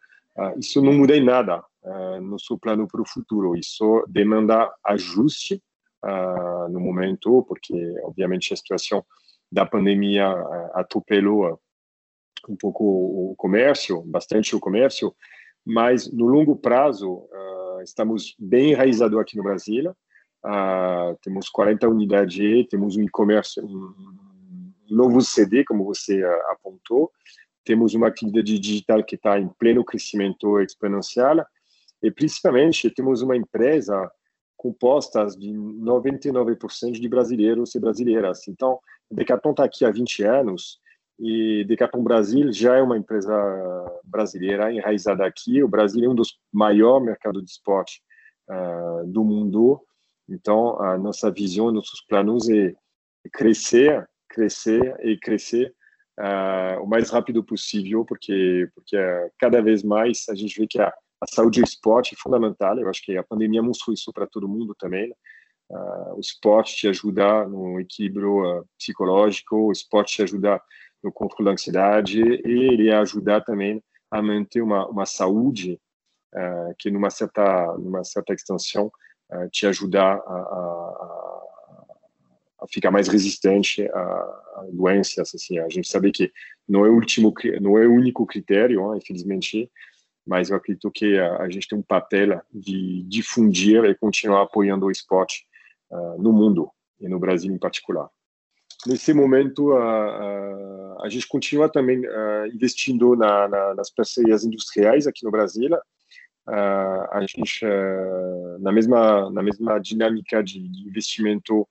isso 0.57 0.81
não 0.81 0.93
muda 0.93 1.17
em 1.17 1.25
nada 1.25 1.61
no 2.23 2.39
seu 2.39 2.57
plano 2.57 2.87
para 2.87 3.03
o 3.03 3.05
futuro. 3.09 3.57
Isso 3.57 4.05
demanda 4.09 4.73
ajuste 4.85 5.61
no 6.71 6.79
momento, 6.79 7.43
porque 7.43 7.75
obviamente 8.05 8.55
a 8.55 8.57
situação 8.57 9.05
da 9.53 9.67
pandemia 9.67 10.27
atropelou 10.73 11.61
um 12.49 12.57
pouco 12.57 12.83
o 12.85 13.35
comércio, 13.37 14.03
bastante 14.03 14.57
o 14.57 14.61
comércio, 14.61 15.15
mas 15.65 16.11
no 16.11 16.27
longo 16.27 16.57
prazo 16.57 17.29
estamos 17.83 18.35
bem 18.39 18.73
enraizados 18.73 19.19
aqui 19.19 19.37
no 19.37 19.43
Brasil. 19.43 19.91
Uh, 20.45 21.17
temos 21.23 21.49
40 21.49 21.89
unidades, 21.89 22.67
temos 22.69 22.97
um 22.97 23.03
e-commerce, 23.03 23.61
um, 23.61 23.95
novo 24.91 25.21
CD, 25.21 25.65
como 25.65 25.85
você 25.85 26.23
apontou, 26.51 27.11
temos 27.65 27.95
uma 27.95 28.09
atividade 28.09 28.59
digital 28.59 29.05
que 29.05 29.15
está 29.15 29.39
em 29.39 29.49
pleno 29.49 29.85
crescimento 29.85 30.61
exponencial 30.61 31.47
e 32.03 32.11
principalmente 32.11 32.91
temos 32.91 33.23
uma 33.23 33.37
empresa 33.37 34.11
composta 34.57 35.27
de 35.27 35.53
99% 35.53 36.93
de 36.93 37.09
brasileiros 37.09 37.75
e 37.75 37.81
brasileiras. 37.81 38.47
Então, 38.49 38.79
Decathlon 39.11 39.53
está 39.53 39.65
aqui 39.65 39.85
há 39.85 39.91
20 39.91 40.25
anos 40.25 40.81
e 41.19 41.65
Decathlon 41.65 42.03
Brasil 42.03 42.53
já 42.53 42.77
é 42.77 42.83
uma 42.83 42.97
empresa 42.97 43.33
brasileira 44.05 44.73
enraizada 44.73 45.25
aqui. 45.27 45.63
O 45.63 45.69
Brasil 45.69 46.05
é 46.05 46.09
um 46.09 46.15
dos 46.15 46.39
maiores 46.53 47.05
mercados 47.05 47.43
de 47.45 47.51
esporte 47.51 48.03
uh, 48.49 49.07
do 49.07 49.23
mundo 49.25 49.81
então, 50.29 50.81
a 50.81 50.97
nossa 50.97 51.31
visão, 51.31 51.71
nossos 51.71 52.01
planos 52.03 52.49
é 52.49 52.75
crescer, 53.33 54.09
crescer 54.29 54.97
e 55.05 55.17
crescer 55.19 55.75
uh, 56.19 56.83
o 56.83 56.87
mais 56.87 57.11
rápido 57.11 57.45
possível, 57.45 58.05
porque 58.05 58.69
porque 58.75 58.97
uh, 58.97 59.31
cada 59.39 59.61
vez 59.61 59.83
mais 59.83 60.25
a 60.29 60.35
gente 60.35 60.59
vê 60.59 60.67
que 60.67 60.81
a, 60.81 60.89
a 61.21 61.27
saúde 61.27 61.61
e 61.61 61.63
o 61.63 61.65
esporte 61.65 62.15
é 62.15 62.19
fundamental. 62.19 62.79
Eu 62.79 62.89
acho 62.89 63.05
que 63.05 63.17
a 63.17 63.23
pandemia 63.23 63.63
mostrou 63.63 63.93
isso 63.93 64.13
para 64.13 64.27
todo 64.27 64.49
mundo 64.49 64.75
também. 64.79 65.09
Né? 65.09 65.15
Uh, 65.73 66.17
o 66.17 66.21
esporte 66.21 66.77
te 66.77 66.87
ajuda 66.87 67.49
no 67.49 67.81
equilíbrio 67.81 68.61
uh, 68.61 68.69
psicológico, 68.77 69.57
o 69.57 69.73
esporte 69.73 70.17
te 70.17 70.23
ajuda 70.23 70.61
no 71.03 71.11
controle 71.11 71.47
da 71.47 71.53
ansiedade 71.53 72.21
e 72.21 72.73
ele 72.73 72.93
ajuda 72.93 73.41
também 73.41 73.83
a 74.11 74.21
manter 74.21 74.61
uma, 74.61 74.87
uma 74.87 75.07
saúde 75.07 75.81
uh, 76.35 76.75
que 76.79 76.91
numa 76.91 77.09
certa 77.09 77.75
numa 77.79 78.05
certa 78.05 78.35
extensão 78.35 78.93
te 79.51 79.67
ajudar 79.67 80.17
a, 80.17 80.35
a, 80.35 81.43
a, 82.61 82.67
ficar 82.71 82.91
mais 82.91 83.09
resistente 83.09 83.89
a, 83.89 83.99
a, 83.99 84.67
doenças. 84.71 85.35
Assim, 85.35 85.59
a 85.59 85.71
gente 85.71 85.89
sabe 85.89 86.13
que 86.13 86.31
não 86.69 86.85
é 86.85 86.91
o 86.91 86.95
último, 86.95 87.33
não 87.59 87.79
é 87.79 87.87
o 87.87 87.95
único 87.95 88.27
critério, 88.27 88.95
infelizmente, 88.95 89.71
mas 90.27 90.51
eu 90.51 90.57
acredito 90.59 90.91
que 90.91 91.19
a, 91.19 91.49
gente 91.49 91.67
tem 91.67 91.79
um 91.79 91.83
papel 91.83 92.43
de 92.53 93.05
difundir 93.05 93.83
e 93.87 93.95
continuar 93.95 94.43
apoiando 94.43 94.85
o 94.85 94.91
esporte 94.91 95.47
uh, 95.93 96.21
no 96.21 96.33
mundo 96.33 96.71
e 97.01 97.09
no 97.09 97.19
Brasil 97.19 97.53
em 97.53 97.59
particular. 97.59 98.09
Nesse 98.87 99.13
momento, 99.13 99.73
uh, 99.73 101.03
a 101.03 101.09
gente 101.09 101.29
continua 101.29 101.69
também 101.69 102.03
investindo 102.53 103.15
na, 103.15 103.49
na, 103.49 103.75
nas 103.75 103.91
parcerias 103.91 104.45
industriais 104.45 105.07
aqui 105.07 105.25
no 105.25 105.31
Brasil 105.31 105.71
a 106.45 107.21
gente 107.21 107.65
na 108.61 108.73
mesma 108.73 109.31
na 109.31 109.43
mesma 109.43 109.79
dinâmica 109.79 110.43
de, 110.43 110.69
de 110.69 110.89
investimento 110.89 111.69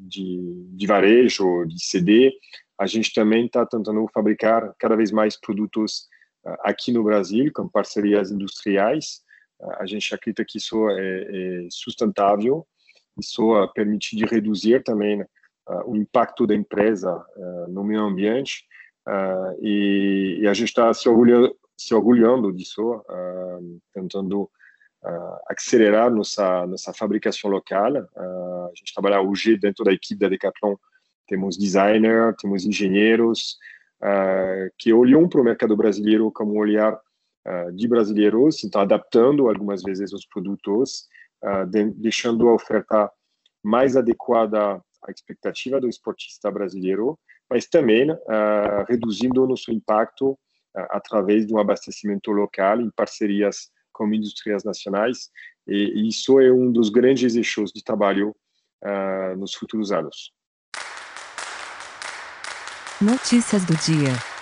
de, 0.00 0.66
de 0.72 0.86
varejo 0.86 1.64
de 1.64 1.82
CD 1.82 2.32
a 2.78 2.86
gente 2.86 3.14
também 3.14 3.46
está 3.46 3.64
tentando 3.64 4.06
fabricar 4.12 4.74
cada 4.78 4.94
vez 4.94 5.10
mais 5.10 5.40
produtos 5.40 6.06
aqui 6.60 6.92
no 6.92 7.02
Brasil 7.02 7.50
com 7.54 7.66
parcerias 7.66 8.30
industriais 8.30 9.23
a 9.78 9.86
gente 9.86 10.14
acredita 10.14 10.44
que 10.44 10.58
isso 10.58 10.88
é, 10.90 11.64
é 11.64 11.68
sustentável 11.70 12.66
isso 13.18 13.52
permite 13.74 14.16
de 14.16 14.24
reduzir 14.24 14.82
também 14.82 15.24
o 15.86 15.94
impacto 15.96 16.46
da 16.46 16.54
empresa 16.54 17.24
no 17.68 17.84
meio 17.84 18.00
ambiente 18.00 18.64
e, 19.60 20.38
e, 20.40 20.48
a 20.48 20.52
gente 20.52 20.68
está 20.68 20.92
se 20.92 21.08
se 21.76 21.94
orgulhando 21.94 22.52
disso, 22.52 22.96
uh, 22.96 23.80
tentando 23.92 24.42
uh, 24.42 25.38
acelerar 25.48 26.10
nossa 26.10 26.66
nossa 26.66 26.92
fabricação 26.92 27.50
local. 27.50 27.92
Uh, 27.92 28.66
a 28.66 28.72
gente 28.74 28.94
trabalha 28.94 29.20
hoje 29.20 29.56
dentro 29.56 29.84
da 29.84 29.92
equipe 29.92 30.20
da 30.20 30.28
Decathlon, 30.28 30.76
temos 31.26 31.56
designer, 31.56 32.34
temos 32.36 32.64
engenheiros 32.64 33.58
que 34.76 34.92
olham 34.92 35.26
para 35.26 35.40
o 35.40 35.44
mercado 35.44 35.74
brasileiro 35.74 36.30
como 36.30 36.52
um 36.52 36.58
olhar 36.58 37.00
de 37.74 37.86
brasileiros, 37.86 38.64
então 38.64 38.80
adaptando 38.80 39.48
algumas 39.48 39.82
vezes 39.82 40.12
os 40.12 40.26
produtos, 40.26 41.06
de, 41.68 41.90
deixando 41.90 42.48
a 42.48 42.54
oferta 42.54 43.10
mais 43.62 43.96
adequada 43.96 44.80
à 45.02 45.10
expectativa 45.10 45.80
do 45.80 45.88
esportista 45.88 46.50
brasileiro, 46.50 47.18
mas 47.50 47.66
também 47.66 48.06
reduzindo 48.88 49.44
o 49.44 49.46
nosso 49.46 49.70
impacto 49.70 50.38
através 50.74 51.46
de 51.46 51.54
um 51.54 51.58
abastecimento 51.58 52.30
local 52.30 52.80
em 52.80 52.90
parcerias 52.90 53.70
com 53.92 54.12
indústrias 54.12 54.64
nacionais 54.64 55.28
e 55.66 56.08
isso 56.08 56.40
é 56.40 56.52
um 56.52 56.70
dos 56.70 56.90
grandes 56.90 57.36
eixos 57.36 57.72
de 57.72 57.82
trabalho 57.82 58.34
nos 59.36 59.54
futuros 59.54 59.92
anos. 59.92 60.32
Notícias 63.00 63.64
do 63.64 63.74
dia. 63.76 64.33